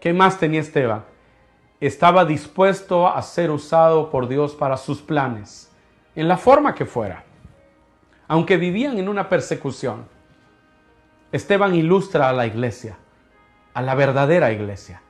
¿Qué 0.00 0.12
más 0.12 0.38
tenía 0.38 0.60
Esteban? 0.60 1.04
Estaba 1.80 2.24
dispuesto 2.24 3.08
a 3.08 3.20
ser 3.22 3.50
usado 3.50 4.10
por 4.10 4.28
Dios 4.28 4.54
para 4.54 4.76
sus 4.76 5.00
planes, 5.00 5.70
en 6.14 6.28
la 6.28 6.36
forma 6.36 6.74
que 6.74 6.86
fuera. 6.86 7.24
Aunque 8.26 8.56
vivían 8.56 8.98
en 8.98 9.08
una 9.08 9.28
persecución, 9.28 10.06
Esteban 11.30 11.74
ilustra 11.74 12.28
a 12.28 12.32
la 12.32 12.46
iglesia, 12.46 12.98
a 13.74 13.82
la 13.82 13.94
verdadera 13.94 14.52
iglesia 14.52 15.02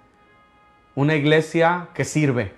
una 0.99 1.15
iglesia 1.15 1.91
que 1.95 2.05
sirve. 2.05 2.55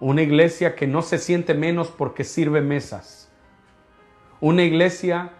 Una 0.00 0.22
iglesia 0.22 0.74
que 0.74 0.88
no 0.88 1.02
se 1.02 1.18
siente 1.18 1.54
menos 1.54 1.86
porque 1.86 2.24
sirve 2.24 2.60
mesas. 2.62 3.30
Una 4.40 4.64
iglesia 4.64 5.30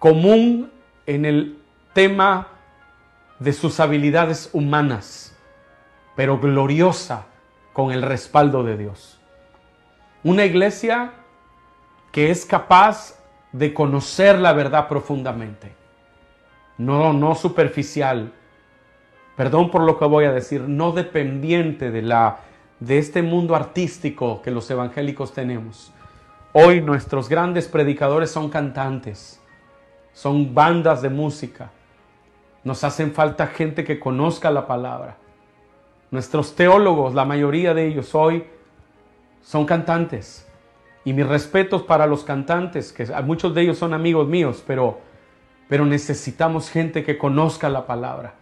común 0.00 0.72
en 1.06 1.24
el 1.24 1.62
tema 1.92 2.48
de 3.38 3.52
sus 3.52 3.78
habilidades 3.78 4.50
humanas, 4.52 5.32
pero 6.16 6.40
gloriosa 6.40 7.26
con 7.72 7.92
el 7.92 8.02
respaldo 8.02 8.64
de 8.64 8.76
Dios. 8.76 9.20
Una 10.24 10.44
iglesia 10.44 11.12
que 12.10 12.32
es 12.32 12.44
capaz 12.44 13.14
de 13.52 13.72
conocer 13.72 14.40
la 14.40 14.54
verdad 14.54 14.88
profundamente, 14.88 15.72
no, 16.78 17.12
no 17.12 17.36
superficial, 17.36 18.32
perdón 19.38 19.70
por 19.70 19.82
lo 19.82 20.00
que 20.00 20.04
voy 20.04 20.24
a 20.24 20.32
decir, 20.32 20.62
no 20.62 20.90
dependiente 20.90 21.92
de, 21.92 22.02
la, 22.02 22.40
de 22.80 22.98
este 22.98 23.22
mundo 23.22 23.54
artístico 23.54 24.42
que 24.42 24.50
los 24.50 24.68
evangélicos 24.68 25.32
tenemos. 25.32 25.92
Hoy 26.52 26.80
nuestros 26.80 27.28
grandes 27.28 27.68
predicadores 27.68 28.32
son 28.32 28.50
cantantes, 28.50 29.40
son 30.12 30.52
bandas 30.52 31.02
de 31.02 31.10
música. 31.10 31.70
Nos 32.64 32.82
hacen 32.82 33.12
falta 33.12 33.46
gente 33.46 33.84
que 33.84 34.00
conozca 34.00 34.50
la 34.50 34.66
palabra. 34.66 35.18
Nuestros 36.10 36.56
teólogos, 36.56 37.14
la 37.14 37.24
mayoría 37.24 37.74
de 37.74 37.86
ellos 37.86 38.16
hoy, 38.16 38.44
son 39.40 39.66
cantantes. 39.66 40.48
Y 41.04 41.12
mis 41.12 41.28
respetos 41.28 41.84
para 41.84 42.08
los 42.08 42.24
cantantes, 42.24 42.92
que 42.92 43.06
muchos 43.22 43.54
de 43.54 43.62
ellos 43.62 43.78
son 43.78 43.94
amigos 43.94 44.26
míos, 44.26 44.64
pero, 44.66 44.98
pero 45.68 45.86
necesitamos 45.86 46.70
gente 46.70 47.04
que 47.04 47.16
conozca 47.16 47.68
la 47.68 47.86
palabra. 47.86 48.34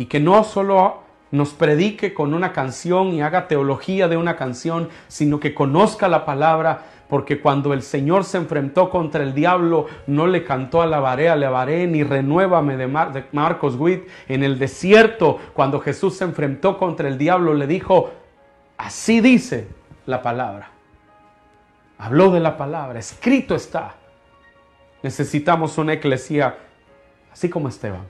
Y 0.00 0.06
que 0.06 0.18
no 0.18 0.44
solo 0.44 1.02
nos 1.30 1.50
predique 1.50 2.14
con 2.14 2.32
una 2.32 2.54
canción 2.54 3.08
y 3.08 3.20
haga 3.20 3.48
teología 3.48 4.08
de 4.08 4.16
una 4.16 4.34
canción, 4.34 4.88
sino 5.08 5.38
que 5.38 5.52
conozca 5.52 6.08
la 6.08 6.24
palabra, 6.24 6.84
porque 7.10 7.42
cuando 7.42 7.74
el 7.74 7.82
Señor 7.82 8.24
se 8.24 8.38
enfrentó 8.38 8.88
contra 8.88 9.22
el 9.22 9.34
diablo, 9.34 9.88
no 10.06 10.26
le 10.26 10.42
cantó 10.42 10.80
alabaré, 10.80 11.28
alabaré, 11.28 11.86
ni 11.86 12.02
renuévame 12.02 12.78
de, 12.78 12.86
de 12.86 13.24
Marcos 13.32 13.76
Witt. 13.76 14.08
En 14.26 14.42
el 14.42 14.58
desierto, 14.58 15.38
cuando 15.52 15.80
Jesús 15.80 16.16
se 16.16 16.24
enfrentó 16.24 16.78
contra 16.78 17.06
el 17.06 17.18
diablo, 17.18 17.52
le 17.52 17.66
dijo, 17.66 18.10
así 18.78 19.20
dice 19.20 19.68
la 20.06 20.22
palabra. 20.22 20.70
Habló 21.98 22.30
de 22.30 22.40
la 22.40 22.56
palabra, 22.56 22.98
escrito 22.98 23.54
está. 23.54 23.96
Necesitamos 25.02 25.76
una 25.76 25.92
iglesia 25.92 26.56
así 27.30 27.50
como 27.50 27.68
Esteban, 27.68 28.06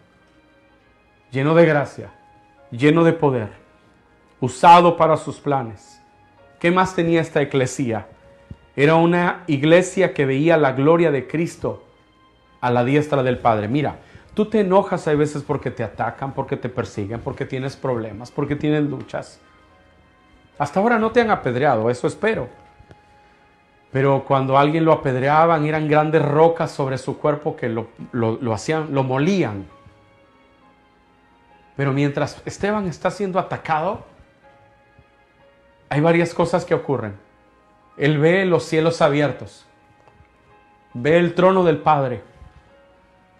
lleno 1.31 1.55
de 1.55 1.66
gracia, 1.66 2.11
lleno 2.71 3.05
de 3.05 3.12
poder, 3.12 3.49
usado 4.40 4.97
para 4.97 5.16
sus 5.16 5.38
planes. 5.38 6.01
¿Qué 6.59 6.71
más 6.71 6.95
tenía 6.95 7.21
esta 7.21 7.43
iglesia? 7.43 8.07
Era 8.77 8.95
una 8.97 9.45
iglesia 9.47 10.14
que 10.14 10.27
veía 10.27 10.57
la 10.57 10.73
gloria 10.73 11.11
de 11.11 11.27
Cristo 11.27 11.85
a 12.61 12.71
la 12.71 12.85
diestra 12.85 13.23
del 13.23 13.38
Padre. 13.38 13.69
Mira, 13.69 13.97
tú 14.35 14.47
te 14.47 14.61
enojas 14.61 15.07
a 15.09 15.14
veces 15.14 15.43
porque 15.43 15.71
te 15.71 15.83
atacan, 15.83 16.33
porque 16.33 16.57
te 16.57 16.69
persiguen, 16.69 17.21
porque 17.21 17.47
tienes 17.47 17.77
problemas, 17.77 18.31
porque 18.31 18.57
tienes 18.57 18.85
luchas. 18.85 19.40
Hasta 20.59 20.81
ahora 20.81 20.99
no 20.99 21.11
te 21.11 21.21
han 21.21 21.31
apedreado, 21.31 21.88
eso 21.90 22.07
espero. 22.07 22.49
Pero 23.90 24.25
cuando 24.25 24.57
alguien 24.57 24.85
lo 24.85 24.93
apedreaban, 24.93 25.64
eran 25.64 25.88
grandes 25.88 26.23
rocas 26.23 26.71
sobre 26.71 26.97
su 26.99 27.19
cuerpo 27.19 27.57
que 27.57 27.69
lo, 27.69 27.88
lo 28.12 28.53
hacían, 28.53 28.95
lo 28.95 29.03
molían. 29.03 29.66
Pero 31.81 31.95
mientras 31.95 32.43
Esteban 32.45 32.88
está 32.88 33.11
siendo 33.11 33.38
atacado, 33.38 34.05
hay 35.88 36.03
varias 36.03 36.35
cosas 36.35 36.66
que 36.66 36.75
ocurren. 36.75 37.16
Él 37.97 38.19
ve 38.19 38.45
los 38.45 38.64
cielos 38.64 39.01
abiertos, 39.01 39.64
ve 40.93 41.16
el 41.16 41.35
trono 41.35 41.64
del 41.64 41.79
Padre, 41.79 42.23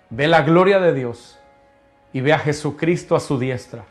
ve 0.09 0.26
la 0.26 0.40
gloria 0.40 0.81
de 0.81 0.94
Dios 0.94 1.38
y 2.14 2.22
ve 2.22 2.33
a 2.33 2.38
Jesucristo 2.38 3.14
a 3.14 3.20
su 3.20 3.38
diestra. 3.38 3.85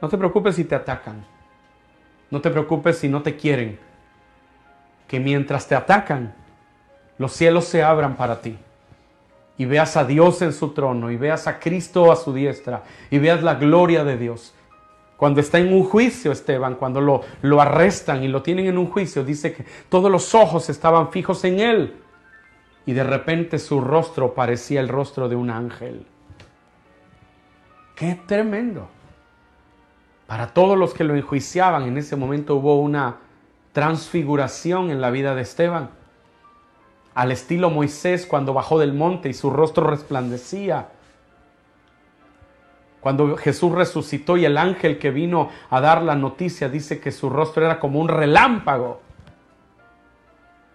No 0.00 0.08
te 0.08 0.16
preocupes 0.16 0.54
si 0.54 0.64
te 0.64 0.76
atacan. 0.76 1.26
No 2.30 2.40
te 2.40 2.50
preocupes 2.50 2.98
si 2.98 3.08
no 3.08 3.22
te 3.22 3.34
quieren. 3.36 3.76
Que 5.08 5.18
mientras 5.18 5.66
te 5.66 5.74
atacan, 5.74 6.32
los 7.18 7.32
cielos 7.32 7.64
se 7.64 7.82
abran 7.82 8.14
para 8.14 8.40
ti. 8.40 8.56
Y 9.58 9.64
veas 9.64 9.96
a 9.96 10.04
Dios 10.04 10.42
en 10.42 10.52
su 10.52 10.70
trono, 10.70 11.10
y 11.10 11.16
veas 11.16 11.46
a 11.46 11.58
Cristo 11.58 12.12
a 12.12 12.16
su 12.16 12.32
diestra, 12.32 12.82
y 13.10 13.18
veas 13.18 13.42
la 13.42 13.54
gloria 13.54 14.04
de 14.04 14.16
Dios. 14.16 14.54
Cuando 15.16 15.40
está 15.40 15.58
en 15.58 15.72
un 15.72 15.84
juicio, 15.84 16.30
Esteban, 16.30 16.74
cuando 16.74 17.00
lo, 17.00 17.22
lo 17.40 17.60
arrestan 17.60 18.22
y 18.22 18.28
lo 18.28 18.42
tienen 18.42 18.66
en 18.66 18.76
un 18.76 18.86
juicio, 18.86 19.24
dice 19.24 19.52
que 19.54 19.64
todos 19.88 20.10
los 20.10 20.34
ojos 20.34 20.68
estaban 20.68 21.10
fijos 21.10 21.42
en 21.44 21.60
él. 21.60 21.96
Y 22.84 22.92
de 22.92 23.02
repente 23.02 23.58
su 23.58 23.80
rostro 23.80 24.34
parecía 24.34 24.80
el 24.80 24.88
rostro 24.88 25.28
de 25.28 25.36
un 25.36 25.50
ángel. 25.50 26.06
¡Qué 27.94 28.20
tremendo! 28.26 28.88
Para 30.26 30.48
todos 30.48 30.76
los 30.76 30.92
que 30.92 31.04
lo 31.04 31.16
enjuiciaban, 31.16 31.84
en 31.84 31.96
ese 31.96 32.14
momento 32.14 32.56
hubo 32.56 32.80
una 32.80 33.16
transfiguración 33.72 34.90
en 34.90 35.00
la 35.00 35.10
vida 35.10 35.34
de 35.34 35.42
Esteban. 35.42 35.90
Al 37.16 37.32
estilo 37.32 37.68
Moisés 37.68 38.26
cuando 38.26 38.54
bajó 38.54 38.78
del 38.78 38.92
monte 38.92 39.28
y 39.28 39.34
su 39.34 39.50
rostro 39.50 39.88
resplandecía. 39.88 40.90
Cuando 43.00 43.36
Jesús 43.36 43.72
resucitó 43.72 44.36
y 44.36 44.44
el 44.44 44.56
ángel 44.56 44.98
que 44.98 45.10
vino 45.10 45.50
a 45.68 45.80
dar 45.80 46.02
la 46.02 46.14
noticia 46.14 46.68
dice 46.68 47.00
que 47.00 47.10
su 47.10 47.28
rostro 47.28 47.64
era 47.64 47.80
como 47.80 47.98
un 47.98 48.06
relámpago. 48.06 49.00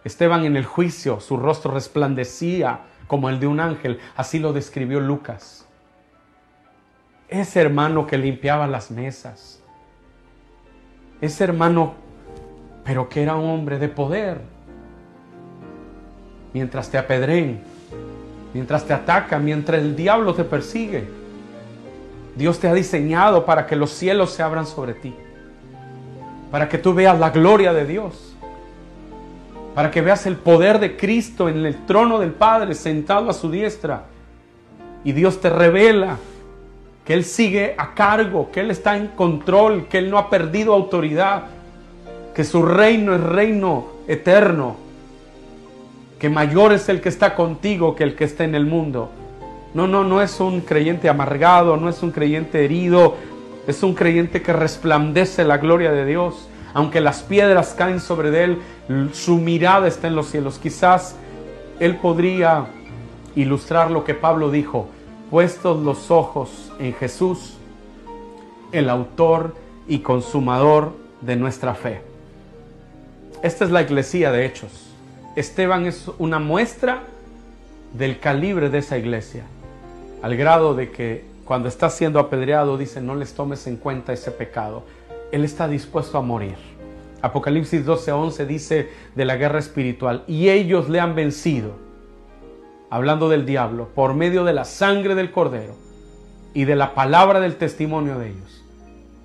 Esteban 0.03 0.43
en 0.43 0.57
el 0.57 0.65
juicio, 0.65 1.21
su 1.21 1.37
rostro 1.37 1.71
resplandecía 1.71 2.81
como 3.07 3.29
el 3.29 3.39
de 3.39 3.47
un 3.47 3.61
ángel. 3.61 4.01
Así 4.17 4.39
lo 4.39 4.51
describió 4.51 4.99
Lucas 4.99 5.61
ese 7.31 7.61
hermano 7.61 8.05
que 8.05 8.17
limpiaba 8.17 8.67
las 8.67 8.91
mesas, 8.91 9.63
ese 11.21 11.45
hermano, 11.45 11.93
pero 12.83 13.07
que 13.07 13.23
era 13.23 13.35
un 13.35 13.49
hombre 13.49 13.79
de 13.79 13.87
poder. 13.87 14.41
Mientras 16.53 16.89
te 16.89 16.97
apedreen, 16.97 17.61
mientras 18.53 18.85
te 18.85 18.93
atacan, 18.93 19.43
mientras 19.43 19.81
el 19.81 19.95
diablo 19.95 20.33
te 20.33 20.43
persigue, 20.43 21.07
Dios 22.35 22.59
te 22.59 22.67
ha 22.67 22.73
diseñado 22.73 23.45
para 23.45 23.67
que 23.67 23.75
los 23.75 23.91
cielos 23.91 24.31
se 24.31 24.43
abran 24.43 24.65
sobre 24.65 24.93
ti, 24.93 25.13
para 26.49 26.69
que 26.69 26.77
tú 26.77 26.93
veas 26.93 27.19
la 27.19 27.29
gloria 27.29 27.73
de 27.73 27.85
Dios, 27.85 28.35
para 29.75 29.91
que 29.91 30.01
veas 30.01 30.25
el 30.25 30.35
poder 30.35 30.79
de 30.79 30.97
Cristo 30.97 31.49
en 31.49 31.65
el 31.65 31.85
trono 31.85 32.19
del 32.19 32.31
Padre 32.31 32.75
sentado 32.75 33.29
a 33.29 33.33
su 33.33 33.49
diestra. 33.49 34.05
Y 35.03 35.13
Dios 35.13 35.41
te 35.41 35.49
revela 35.49 36.17
que 37.05 37.13
Él 37.13 37.23
sigue 37.23 37.75
a 37.77 37.93
cargo, 37.93 38.49
que 38.51 38.59
Él 38.59 38.71
está 38.71 38.95
en 38.97 39.07
control, 39.07 39.87
que 39.87 39.97
Él 39.97 40.09
no 40.09 40.17
ha 40.17 40.29
perdido 40.29 40.73
autoridad, 40.73 41.43
que 42.35 42.43
su 42.43 42.63
reino 42.63 43.15
es 43.15 43.21
reino 43.21 43.87
eterno, 44.07 44.75
que 46.21 46.29
mayor 46.29 46.71
es 46.71 46.87
el 46.87 47.01
que 47.01 47.09
está 47.09 47.33
contigo 47.33 47.95
que 47.95 48.03
el 48.03 48.15
que 48.15 48.25
está 48.25 48.43
en 48.43 48.53
el 48.53 48.67
mundo. 48.67 49.09
No, 49.73 49.87
no, 49.87 50.03
no 50.03 50.21
es 50.21 50.39
un 50.39 50.61
creyente 50.61 51.09
amargado, 51.09 51.77
no 51.77 51.89
es 51.89 52.03
un 52.03 52.11
creyente 52.11 52.63
herido, 52.63 53.15
es 53.65 53.81
un 53.81 53.95
creyente 53.95 54.43
que 54.43 54.53
resplandece 54.53 55.43
la 55.43 55.57
gloria 55.57 55.91
de 55.91 56.05
Dios. 56.05 56.47
Aunque 56.75 57.01
las 57.01 57.23
piedras 57.23 57.73
caen 57.75 57.99
sobre 57.99 58.43
él, 58.43 58.59
su 59.13 59.39
mirada 59.39 59.87
está 59.87 60.09
en 60.09 60.15
los 60.15 60.27
cielos. 60.27 60.59
Quizás 60.59 61.15
él 61.79 61.95
podría 61.95 62.67
ilustrar 63.35 63.89
lo 63.89 64.03
que 64.03 64.13
Pablo 64.13 64.51
dijo, 64.51 64.89
puestos 65.31 65.81
los 65.81 66.11
ojos 66.11 66.71
en 66.77 66.93
Jesús, 66.93 67.57
el 68.71 68.91
autor 68.91 69.55
y 69.87 70.01
consumador 70.01 70.93
de 71.21 71.35
nuestra 71.35 71.73
fe. 71.73 72.03
Esta 73.41 73.65
es 73.65 73.71
la 73.71 73.81
iglesia 73.81 74.31
de 74.31 74.45
Hechos. 74.45 74.90
Esteban 75.35 75.85
es 75.85 76.09
una 76.17 76.39
muestra 76.39 77.03
del 77.93 78.19
calibre 78.19 78.69
de 78.69 78.79
esa 78.79 78.97
iglesia, 78.97 79.43
al 80.21 80.35
grado 80.35 80.75
de 80.75 80.91
que 80.91 81.25
cuando 81.45 81.67
está 81.67 81.89
siendo 81.89 82.19
apedreado 82.19 82.77
dice, 82.77 83.01
no 83.01 83.15
les 83.15 83.33
tomes 83.33 83.67
en 83.67 83.77
cuenta 83.77 84.13
ese 84.13 84.31
pecado. 84.31 84.83
Él 85.31 85.43
está 85.43 85.67
dispuesto 85.67 86.17
a 86.17 86.21
morir. 86.21 86.55
Apocalipsis 87.21 87.85
12:11 87.85 88.45
dice 88.45 88.89
de 89.15 89.25
la 89.25 89.35
guerra 89.35 89.59
espiritual, 89.59 90.23
y 90.27 90.49
ellos 90.49 90.89
le 90.89 90.99
han 90.99 91.15
vencido 91.15 91.73
hablando 92.89 93.29
del 93.29 93.45
diablo, 93.45 93.87
por 93.95 94.13
medio 94.13 94.43
de 94.43 94.51
la 94.51 94.65
sangre 94.65 95.15
del 95.15 95.31
cordero 95.31 95.75
y 96.53 96.65
de 96.65 96.75
la 96.75 96.93
palabra 96.93 97.39
del 97.39 97.55
testimonio 97.55 98.19
de 98.19 98.31
ellos, 98.31 98.63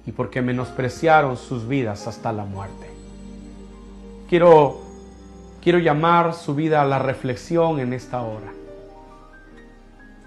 y 0.07 0.12
porque 0.12 0.40
menospreciaron 0.40 1.36
sus 1.36 1.66
vidas 1.66 2.07
hasta 2.07 2.32
la 2.32 2.44
muerte. 2.44 2.86
Quiero, 4.28 4.86
quiero 5.66 5.80
llamar 5.80 6.32
su 6.32 6.54
vida 6.54 6.80
a 6.80 6.84
la 6.84 7.00
reflexión 7.00 7.80
en 7.80 7.92
esta 7.92 8.22
hora. 8.22 8.52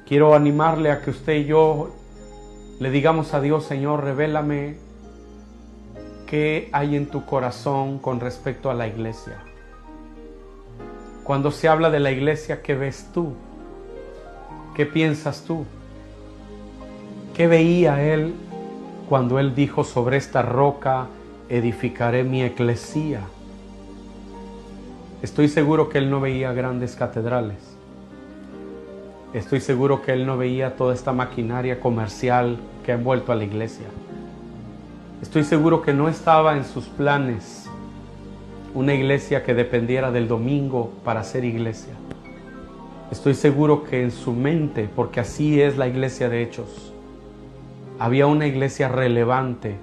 Quiero 0.06 0.36
animarle 0.36 0.92
a 0.92 1.02
que 1.02 1.12
usted 1.12 1.32
y 1.32 1.46
yo 1.46 1.96
le 2.82 2.92
digamos 2.92 3.34
a 3.34 3.40
Dios, 3.40 3.64
Señor, 3.64 4.04
revélame 4.04 4.76
qué 6.28 6.68
hay 6.74 6.98
en 6.98 7.06
tu 7.06 7.26
corazón 7.26 8.00
con 8.00 8.20
respecto 8.20 8.70
a 8.70 8.74
la 8.74 8.88
iglesia 8.88 9.38
Cuando 11.24 11.52
se 11.52 11.70
habla 11.70 11.90
de 11.90 12.02
la 12.02 12.12
iglesia, 12.12 12.62
¿qué 12.62 12.76
ves 12.76 13.08
tú? 13.14 13.32
¿Qué 14.76 14.86
piensas 14.86 15.46
tú? 15.46 15.64
¿Qué 17.34 17.48
veía 17.48 18.04
él 18.04 18.34
cuando 19.08 19.40
él 19.40 19.56
dijo 19.56 19.86
sobre 19.86 20.18
esta 20.18 20.42
roca 20.42 21.08
edificaré 21.48 22.26
mi 22.26 22.44
eclesía? 22.44 23.22
Estoy 25.22 25.50
seguro 25.50 25.90
que 25.90 25.98
él 25.98 26.10
no 26.10 26.22
veía 26.22 26.54
grandes 26.54 26.96
catedrales. 26.96 27.58
Estoy 29.34 29.60
seguro 29.60 30.02
que 30.02 30.14
él 30.14 30.26
no 30.26 30.38
veía 30.38 30.78
toda 30.78 30.94
esta 30.94 31.12
maquinaria 31.12 31.82
comercial 31.82 32.58
que 32.86 32.94
ha 32.94 32.96
envuelto 32.96 33.34
a 33.34 33.36
la 33.36 33.44
iglesia. 33.44 33.86
Estoy 35.22 35.44
seguro 35.44 35.82
que 35.82 35.94
no 35.94 36.08
estaba 36.08 36.56
en 36.56 36.64
sus 36.64 36.86
planes 36.86 37.70
una 38.74 38.94
iglesia 38.94 39.44
que 39.44 39.54
dependiera 39.54 40.12
del 40.12 40.28
domingo 40.28 40.94
para 41.04 41.24
ser 41.24 41.44
iglesia. 41.44 41.94
Estoy 43.12 43.34
seguro 43.34 43.84
que 43.84 44.02
en 44.02 44.12
su 44.12 44.32
mente, 44.32 44.88
porque 44.96 45.20
así 45.20 45.62
es 45.62 45.78
la 45.78 45.88
iglesia 45.88 46.30
de 46.30 46.44
hechos, 46.44 46.94
había 47.98 48.28
una 48.28 48.48
iglesia 48.48 48.88
relevante, 48.88 49.76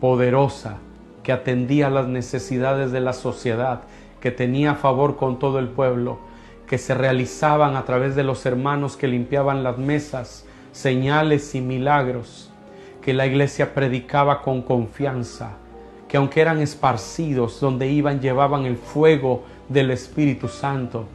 poderosa, 0.00 0.78
que 1.22 1.32
atendía 1.32 1.88
las 1.88 2.08
necesidades 2.08 2.92
de 2.92 3.00
la 3.00 3.14
sociedad, 3.14 3.82
que 4.20 4.30
tenía 4.30 4.74
favor 4.74 5.16
con 5.16 5.38
todo 5.38 5.58
el 5.58 5.68
pueblo, 5.68 6.18
que 6.66 6.78
se 6.78 6.94
realizaban 6.94 7.76
a 7.76 7.84
través 7.84 8.16
de 8.16 8.24
los 8.24 8.44
hermanos 8.44 8.96
que 8.96 9.08
limpiaban 9.08 9.62
las 9.62 9.78
mesas, 9.78 10.44
señales 10.72 11.54
y 11.54 11.60
milagros, 11.60 12.50
que 13.00 13.14
la 13.14 13.26
iglesia 13.26 13.72
predicaba 13.72 14.42
con 14.42 14.62
confianza, 14.62 15.52
que 16.08 16.16
aunque 16.16 16.40
eran 16.40 16.60
esparcidos, 16.60 17.60
donde 17.60 17.88
iban 17.88 18.20
llevaban 18.20 18.66
el 18.66 18.76
fuego 18.76 19.44
del 19.68 19.90
Espíritu 19.90 20.48
Santo, 20.48 21.06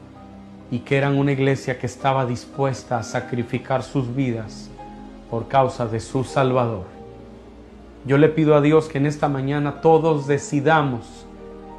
y 0.71 0.79
que 0.79 0.97
eran 0.97 1.17
una 1.17 1.33
iglesia 1.33 1.77
que 1.77 1.85
estaba 1.85 2.25
dispuesta 2.25 2.97
a 2.97 3.03
sacrificar 3.03 3.83
sus 3.83 4.15
vidas 4.15 4.69
por 5.29 5.49
causa 5.49 5.85
de 5.85 5.99
su 5.99 6.23
Salvador. 6.23 6.85
Yo 8.05 8.17
le 8.17 8.29
pido 8.29 8.55
a 8.55 8.61
Dios 8.61 8.87
que 8.87 8.97
en 8.97 9.05
esta 9.05 9.27
mañana 9.27 9.81
todos 9.81 10.27
decidamos 10.27 11.25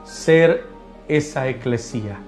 ser 0.05 0.66
esa 1.09 1.48
eclesía. 1.48 2.18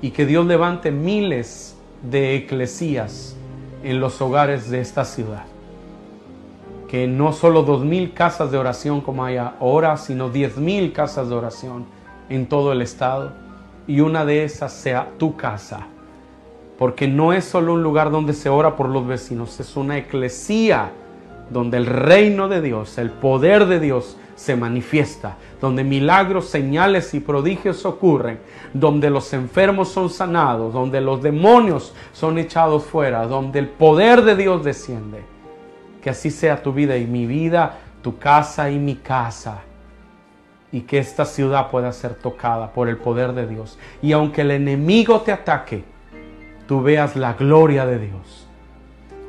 Y 0.00 0.10
que 0.10 0.26
Dios 0.26 0.46
levante 0.46 0.90
miles 0.90 1.76
de 2.02 2.34
eclesías 2.36 3.36
en 3.82 4.00
los 4.00 4.20
hogares 4.20 4.70
de 4.70 4.80
esta 4.80 5.04
ciudad. 5.04 5.44
Que 6.88 7.06
no 7.06 7.32
solo 7.32 7.62
dos 7.62 7.84
mil 7.84 8.12
casas 8.12 8.50
de 8.50 8.58
oración 8.58 9.00
como 9.00 9.24
hay 9.24 9.36
ahora, 9.36 9.96
sino 9.96 10.28
diez 10.28 10.56
mil 10.56 10.92
casas 10.92 11.28
de 11.28 11.34
oración 11.34 11.86
en 12.28 12.46
todo 12.46 12.72
el 12.72 12.82
estado. 12.82 13.32
Y 13.86 14.00
una 14.00 14.24
de 14.24 14.44
esas 14.44 14.72
sea 14.72 15.08
tu 15.18 15.36
casa. 15.36 15.86
Porque 16.78 17.06
no 17.06 17.32
es 17.32 17.44
solo 17.44 17.74
un 17.74 17.82
lugar 17.82 18.10
donde 18.10 18.32
se 18.32 18.48
ora 18.48 18.76
por 18.76 18.88
los 18.88 19.06
vecinos, 19.06 19.60
es 19.60 19.76
una 19.76 19.98
eclesía 19.98 20.90
donde 21.52 21.76
el 21.76 21.86
reino 21.86 22.48
de 22.48 22.60
Dios, 22.60 22.98
el 22.98 23.10
poder 23.10 23.66
de 23.66 23.78
Dios 23.78 24.16
se 24.34 24.56
manifiesta, 24.56 25.36
donde 25.60 25.84
milagros, 25.84 26.46
señales 26.46 27.14
y 27.14 27.20
prodigios 27.20 27.84
ocurren, 27.84 28.40
donde 28.72 29.10
los 29.10 29.32
enfermos 29.32 29.88
son 29.88 30.10
sanados, 30.10 30.72
donde 30.72 31.00
los 31.00 31.22
demonios 31.22 31.94
son 32.12 32.38
echados 32.38 32.84
fuera, 32.84 33.26
donde 33.26 33.58
el 33.58 33.68
poder 33.68 34.22
de 34.22 34.34
Dios 34.36 34.64
desciende. 34.64 35.22
Que 36.02 36.10
así 36.10 36.30
sea 36.30 36.62
tu 36.62 36.72
vida 36.72 36.96
y 36.96 37.06
mi 37.06 37.26
vida, 37.26 37.78
tu 38.02 38.18
casa 38.18 38.70
y 38.70 38.78
mi 38.78 38.96
casa. 38.96 39.60
Y 40.72 40.80
que 40.80 40.98
esta 40.98 41.24
ciudad 41.24 41.70
pueda 41.70 41.92
ser 41.92 42.14
tocada 42.14 42.72
por 42.72 42.88
el 42.88 42.96
poder 42.96 43.34
de 43.34 43.46
Dios. 43.46 43.78
Y 44.00 44.12
aunque 44.12 44.40
el 44.40 44.50
enemigo 44.50 45.20
te 45.20 45.30
ataque, 45.30 45.84
tú 46.66 46.82
veas 46.82 47.14
la 47.14 47.34
gloria 47.34 47.86
de 47.86 47.98
Dios. 47.98 48.41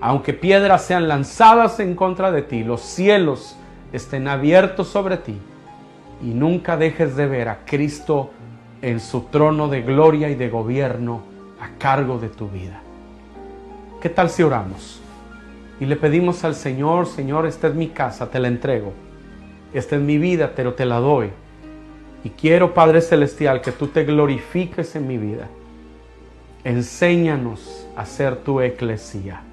Aunque 0.05 0.33
piedras 0.33 0.83
sean 0.83 1.07
lanzadas 1.07 1.79
en 1.79 1.95
contra 1.95 2.29
de 2.33 2.41
ti, 2.41 2.65
los 2.65 2.81
cielos 2.81 3.55
estén 3.93 4.27
abiertos 4.27 4.89
sobre 4.89 5.15
ti 5.15 5.37
y 6.21 6.33
nunca 6.33 6.75
dejes 6.75 7.15
de 7.15 7.25
ver 7.25 7.47
a 7.47 7.59
Cristo 7.63 8.31
en 8.81 8.99
su 8.99 9.21
trono 9.21 9.69
de 9.69 9.81
gloria 9.81 10.29
y 10.29 10.35
de 10.35 10.49
gobierno 10.49 11.21
a 11.61 11.79
cargo 11.79 12.19
de 12.19 12.27
tu 12.27 12.49
vida. 12.49 12.81
¿Qué 14.01 14.09
tal 14.09 14.29
si 14.29 14.43
oramos? 14.43 14.99
Y 15.79 15.85
le 15.85 15.95
pedimos 15.95 16.43
al 16.43 16.55
Señor, 16.55 17.05
Señor, 17.05 17.45
esta 17.45 17.69
es 17.69 17.73
mi 17.73 17.87
casa, 17.87 18.29
te 18.29 18.41
la 18.41 18.49
entrego. 18.49 18.91
Esta 19.73 19.95
es 19.95 20.01
mi 20.01 20.17
vida, 20.17 20.51
pero 20.53 20.73
te 20.73 20.85
la 20.85 20.97
doy. 20.97 21.29
Y 22.25 22.29
quiero, 22.31 22.73
Padre 22.73 22.99
Celestial, 22.99 23.61
que 23.61 23.71
tú 23.71 23.87
te 23.87 24.03
glorifiques 24.03 24.97
en 24.97 25.07
mi 25.07 25.17
vida. 25.17 25.47
Enséñanos 26.65 27.87
a 27.95 28.05
ser 28.05 28.35
tu 28.35 28.59
eclesía. 28.59 29.43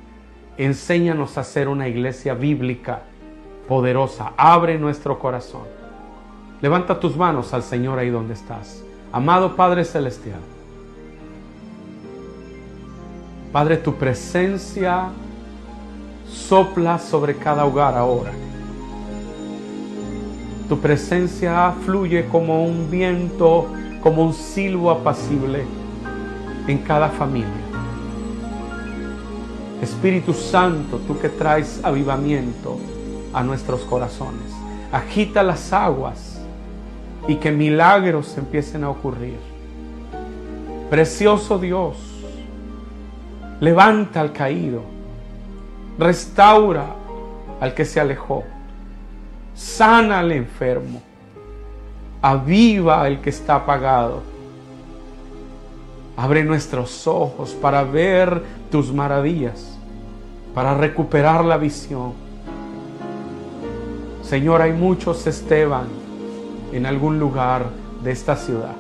Enséñanos 0.56 1.38
a 1.38 1.44
ser 1.44 1.68
una 1.68 1.88
iglesia 1.88 2.34
bíblica 2.34 3.02
poderosa. 3.68 4.32
Abre 4.36 4.78
nuestro 4.78 5.18
corazón. 5.18 5.62
Levanta 6.60 7.00
tus 7.00 7.16
manos 7.16 7.54
al 7.54 7.62
Señor 7.62 7.98
ahí 7.98 8.10
donde 8.10 8.34
estás. 8.34 8.84
Amado 9.12 9.56
Padre 9.56 9.84
Celestial. 9.84 10.40
Padre, 13.52 13.78
tu 13.78 13.94
presencia 13.94 15.08
sopla 16.28 16.98
sobre 16.98 17.36
cada 17.36 17.64
hogar 17.64 17.96
ahora. 17.96 18.30
Tu 20.68 20.78
presencia 20.78 21.72
fluye 21.84 22.28
como 22.28 22.64
un 22.64 22.88
viento, 22.90 23.66
como 24.02 24.22
un 24.22 24.32
silbo 24.32 24.90
apacible 24.90 25.64
en 26.68 26.78
cada 26.78 27.08
familia. 27.08 27.59
Espíritu 29.82 30.34
Santo, 30.34 30.98
tú 31.06 31.18
que 31.18 31.30
traes 31.30 31.80
avivamiento 31.82 32.78
a 33.32 33.42
nuestros 33.42 33.80
corazones, 33.82 34.52
agita 34.92 35.42
las 35.42 35.72
aguas 35.72 36.40
y 37.26 37.36
que 37.36 37.50
milagros 37.50 38.36
empiecen 38.36 38.84
a 38.84 38.90
ocurrir. 38.90 39.38
Precioso 40.90 41.58
Dios, 41.58 41.96
levanta 43.60 44.20
al 44.20 44.32
caído, 44.32 44.82
restaura 45.98 46.86
al 47.60 47.72
que 47.74 47.84
se 47.84 48.00
alejó, 48.00 48.44
sana 49.54 50.18
al 50.18 50.32
enfermo, 50.32 51.00
aviva 52.20 53.02
al 53.02 53.20
que 53.20 53.30
está 53.30 53.56
apagado 53.56 54.22
Abre 56.20 56.44
nuestros 56.44 57.06
ojos 57.06 57.52
para 57.62 57.82
ver 57.82 58.42
tus 58.70 58.92
maravillas, 58.92 59.78
para 60.54 60.74
recuperar 60.74 61.42
la 61.42 61.56
visión. 61.56 62.12
Señor, 64.22 64.60
hay 64.60 64.74
muchos 64.74 65.26
Esteban 65.26 65.86
en 66.74 66.84
algún 66.84 67.18
lugar 67.18 67.64
de 68.04 68.10
esta 68.10 68.36
ciudad. 68.36 68.76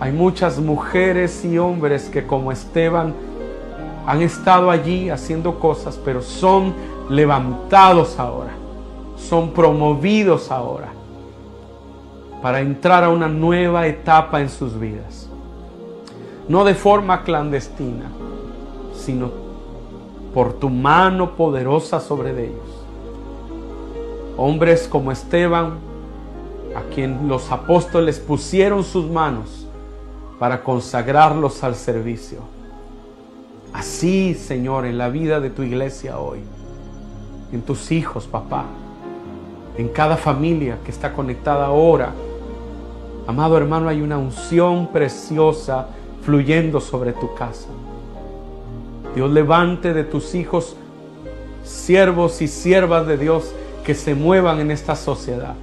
Hay 0.00 0.12
muchas 0.12 0.58
mujeres 0.58 1.44
y 1.44 1.58
hombres 1.58 2.08
que 2.08 2.26
como 2.26 2.50
Esteban 2.52 3.12
han 4.06 4.22
estado 4.22 4.70
allí 4.70 5.10
haciendo 5.10 5.60
cosas, 5.60 6.00
pero 6.02 6.22
son 6.22 6.72
levantados 7.10 8.18
ahora, 8.18 8.52
son 9.18 9.50
promovidos 9.50 10.50
ahora 10.50 10.88
para 12.40 12.60
entrar 12.62 13.04
a 13.04 13.10
una 13.10 13.28
nueva 13.28 13.86
etapa 13.86 14.40
en 14.40 14.48
sus 14.48 14.80
vidas 14.80 15.28
no 16.52 16.64
de 16.64 16.74
forma 16.74 17.22
clandestina, 17.22 18.10
sino 18.94 19.30
por 20.34 20.52
tu 20.52 20.68
mano 20.68 21.34
poderosa 21.34 21.98
sobre 21.98 22.32
ellos. 22.32 22.84
Hombres 24.36 24.86
como 24.86 25.10
Esteban, 25.12 25.78
a 26.76 26.82
quien 26.94 27.26
los 27.26 27.50
apóstoles 27.50 28.20
pusieron 28.20 28.84
sus 28.84 29.10
manos 29.10 29.66
para 30.38 30.62
consagrarlos 30.62 31.64
al 31.64 31.74
servicio. 31.74 32.40
Así, 33.72 34.34
Señor, 34.34 34.84
en 34.84 34.98
la 34.98 35.08
vida 35.08 35.40
de 35.40 35.48
tu 35.48 35.62
iglesia 35.62 36.18
hoy, 36.18 36.40
en 37.50 37.62
tus 37.62 37.90
hijos, 37.92 38.26
papá, 38.26 38.66
en 39.78 39.88
cada 39.88 40.18
familia 40.18 40.76
que 40.84 40.90
está 40.90 41.14
conectada 41.14 41.64
ahora. 41.64 42.12
Amado 43.26 43.56
hermano, 43.56 43.88
hay 43.88 44.02
una 44.02 44.18
unción 44.18 44.88
preciosa 44.88 45.88
fluyendo 46.22 46.80
sobre 46.80 47.12
tu 47.12 47.34
casa. 47.34 47.68
Dios 49.14 49.30
levante 49.30 49.92
de 49.92 50.04
tus 50.04 50.34
hijos 50.34 50.76
siervos 51.64 52.40
y 52.40 52.48
siervas 52.48 53.06
de 53.06 53.18
Dios 53.18 53.52
que 53.84 53.94
se 53.94 54.14
muevan 54.14 54.60
en 54.60 54.70
esta 54.70 54.96
sociedad, 54.96 55.54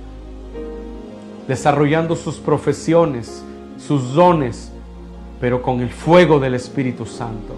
desarrollando 1.48 2.16
sus 2.16 2.36
profesiones, 2.36 3.44
sus 3.78 4.14
dones, 4.14 4.72
pero 5.40 5.62
con 5.62 5.80
el 5.80 5.90
fuego 5.90 6.40
del 6.40 6.54
Espíritu 6.54 7.06
Santo. 7.06 7.54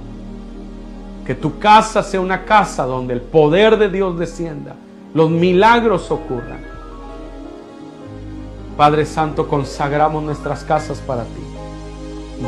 Que 1.25 1.35
tu 1.35 1.59
casa 1.59 2.03
sea 2.03 2.21
una 2.21 2.45
casa 2.45 2.85
donde 2.85 3.13
el 3.13 3.21
poder 3.21 3.77
de 3.77 3.89
Dios 3.89 4.17
descienda, 4.17 4.75
los 5.13 5.29
milagros 5.29 6.09
ocurran. 6.11 6.61
Padre 8.77 9.05
Santo, 9.05 9.47
consagramos 9.47 10.23
nuestras 10.23 10.63
casas 10.63 10.99
para 10.99 11.23
ti 11.23 11.50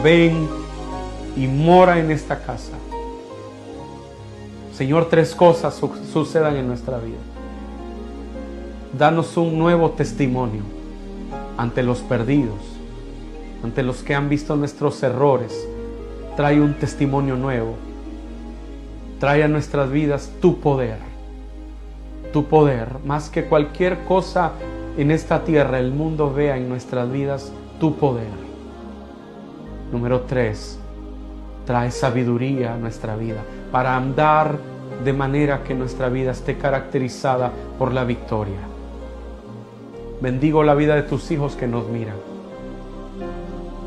ven 0.02 0.48
y 1.36 1.48
mora 1.48 2.00
en 2.00 2.12
esta 2.12 2.40
casa. 2.40 2.74
Señor, 4.74 5.08
tres 5.10 5.36
cosas 5.36 5.80
sucedan 6.12 6.56
en 6.56 6.68
nuestra 6.68 6.98
vida. 6.98 7.20
Danos 8.98 9.38
un 9.38 9.58
nuevo 9.58 9.92
testimonio 9.92 10.62
ante 11.58 11.84
los 11.84 12.00
perdidos, 12.00 12.60
ante 13.64 13.84
los 13.84 14.02
que 14.02 14.16
han 14.16 14.30
visto 14.30 14.56
nuestros 14.56 15.02
errores. 15.04 15.68
Trae 16.36 16.60
un 16.60 16.74
testimonio 16.74 17.36
nuevo. 17.36 17.76
Trae 19.20 19.44
a 19.44 19.48
nuestras 19.48 19.92
vidas 19.92 20.32
tu 20.42 20.60
poder. 20.60 20.98
Tu 22.32 22.46
poder, 22.46 22.98
más 23.06 23.30
que 23.30 23.46
cualquier 23.46 24.04
cosa 24.06 24.54
en 24.98 25.12
esta 25.12 25.44
tierra, 25.44 25.80
el 25.80 25.92
mundo 25.92 26.34
vea 26.34 26.58
en 26.58 26.68
nuestras 26.68 27.12
vidas 27.12 27.52
tu 27.80 27.96
poder. 27.96 28.43
Número 29.94 30.22
tres, 30.22 30.80
trae 31.68 31.92
sabiduría 31.92 32.74
a 32.74 32.78
nuestra 32.78 33.16
vida 33.16 33.44
para 33.72 33.96
andar 33.96 34.58
de 35.06 35.14
manera 35.14 35.64
que 35.64 35.76
nuestra 35.76 36.10
vida 36.10 36.32
esté 36.32 36.58
caracterizada 36.58 37.52
por 37.78 37.94
la 37.94 38.04
victoria. 38.04 38.58
Bendigo 40.20 40.64
la 40.64 40.74
vida 40.74 40.96
de 40.96 41.04
tus 41.04 41.30
hijos 41.30 41.56
que 41.56 41.68
nos 41.68 41.88
miran. 41.90 42.16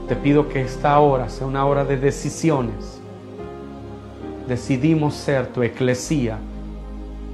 Te 0.07 0.15
pido 0.15 0.49
que 0.49 0.63
esta 0.63 0.97
hora 1.01 1.29
sea 1.29 1.49
una 1.49 1.67
hora 1.67 1.85
de 1.85 1.97
decisiones. 1.97 3.01
Decidimos 4.47 5.15
ser 5.15 5.49
tu 5.49 5.65
eclesía 5.65 6.39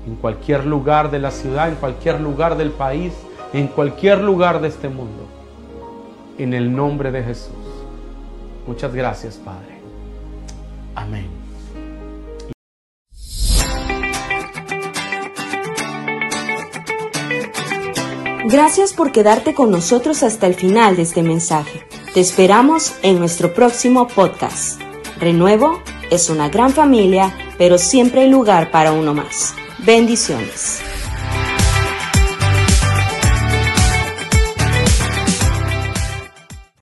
en 0.06 0.14
cualquier 0.14 0.64
lugar 0.64 1.10
de 1.10 1.18
la 1.18 1.30
ciudad, 1.30 1.68
en 1.68 1.74
cualquier 1.74 2.22
lugar 2.22 2.56
del 2.56 2.70
país, 2.70 3.12
en 3.52 3.66
cualquier 3.66 4.22
lugar 4.22 4.62
de 4.62 4.68
este 4.68 4.88
mundo. 4.88 5.26
En 6.38 6.54
el 6.54 6.74
nombre 6.74 7.12
de 7.12 7.22
Jesús. 7.22 7.61
Muchas 8.66 8.94
gracias, 8.94 9.36
Padre. 9.36 9.80
Amén. 10.94 11.42
Gracias 18.44 18.92
por 18.92 19.12
quedarte 19.12 19.54
con 19.54 19.70
nosotros 19.70 20.22
hasta 20.22 20.46
el 20.46 20.54
final 20.54 20.96
de 20.96 21.02
este 21.02 21.22
mensaje. 21.22 21.86
Te 22.12 22.20
esperamos 22.20 22.94
en 23.02 23.18
nuestro 23.18 23.54
próximo 23.54 24.06
podcast. 24.08 24.78
Renuevo 25.18 25.80
es 26.10 26.28
una 26.28 26.50
gran 26.50 26.72
familia, 26.72 27.34
pero 27.56 27.78
siempre 27.78 28.22
hay 28.22 28.28
lugar 28.28 28.70
para 28.70 28.92
uno 28.92 29.14
más. 29.14 29.54
Bendiciones. 29.78 30.82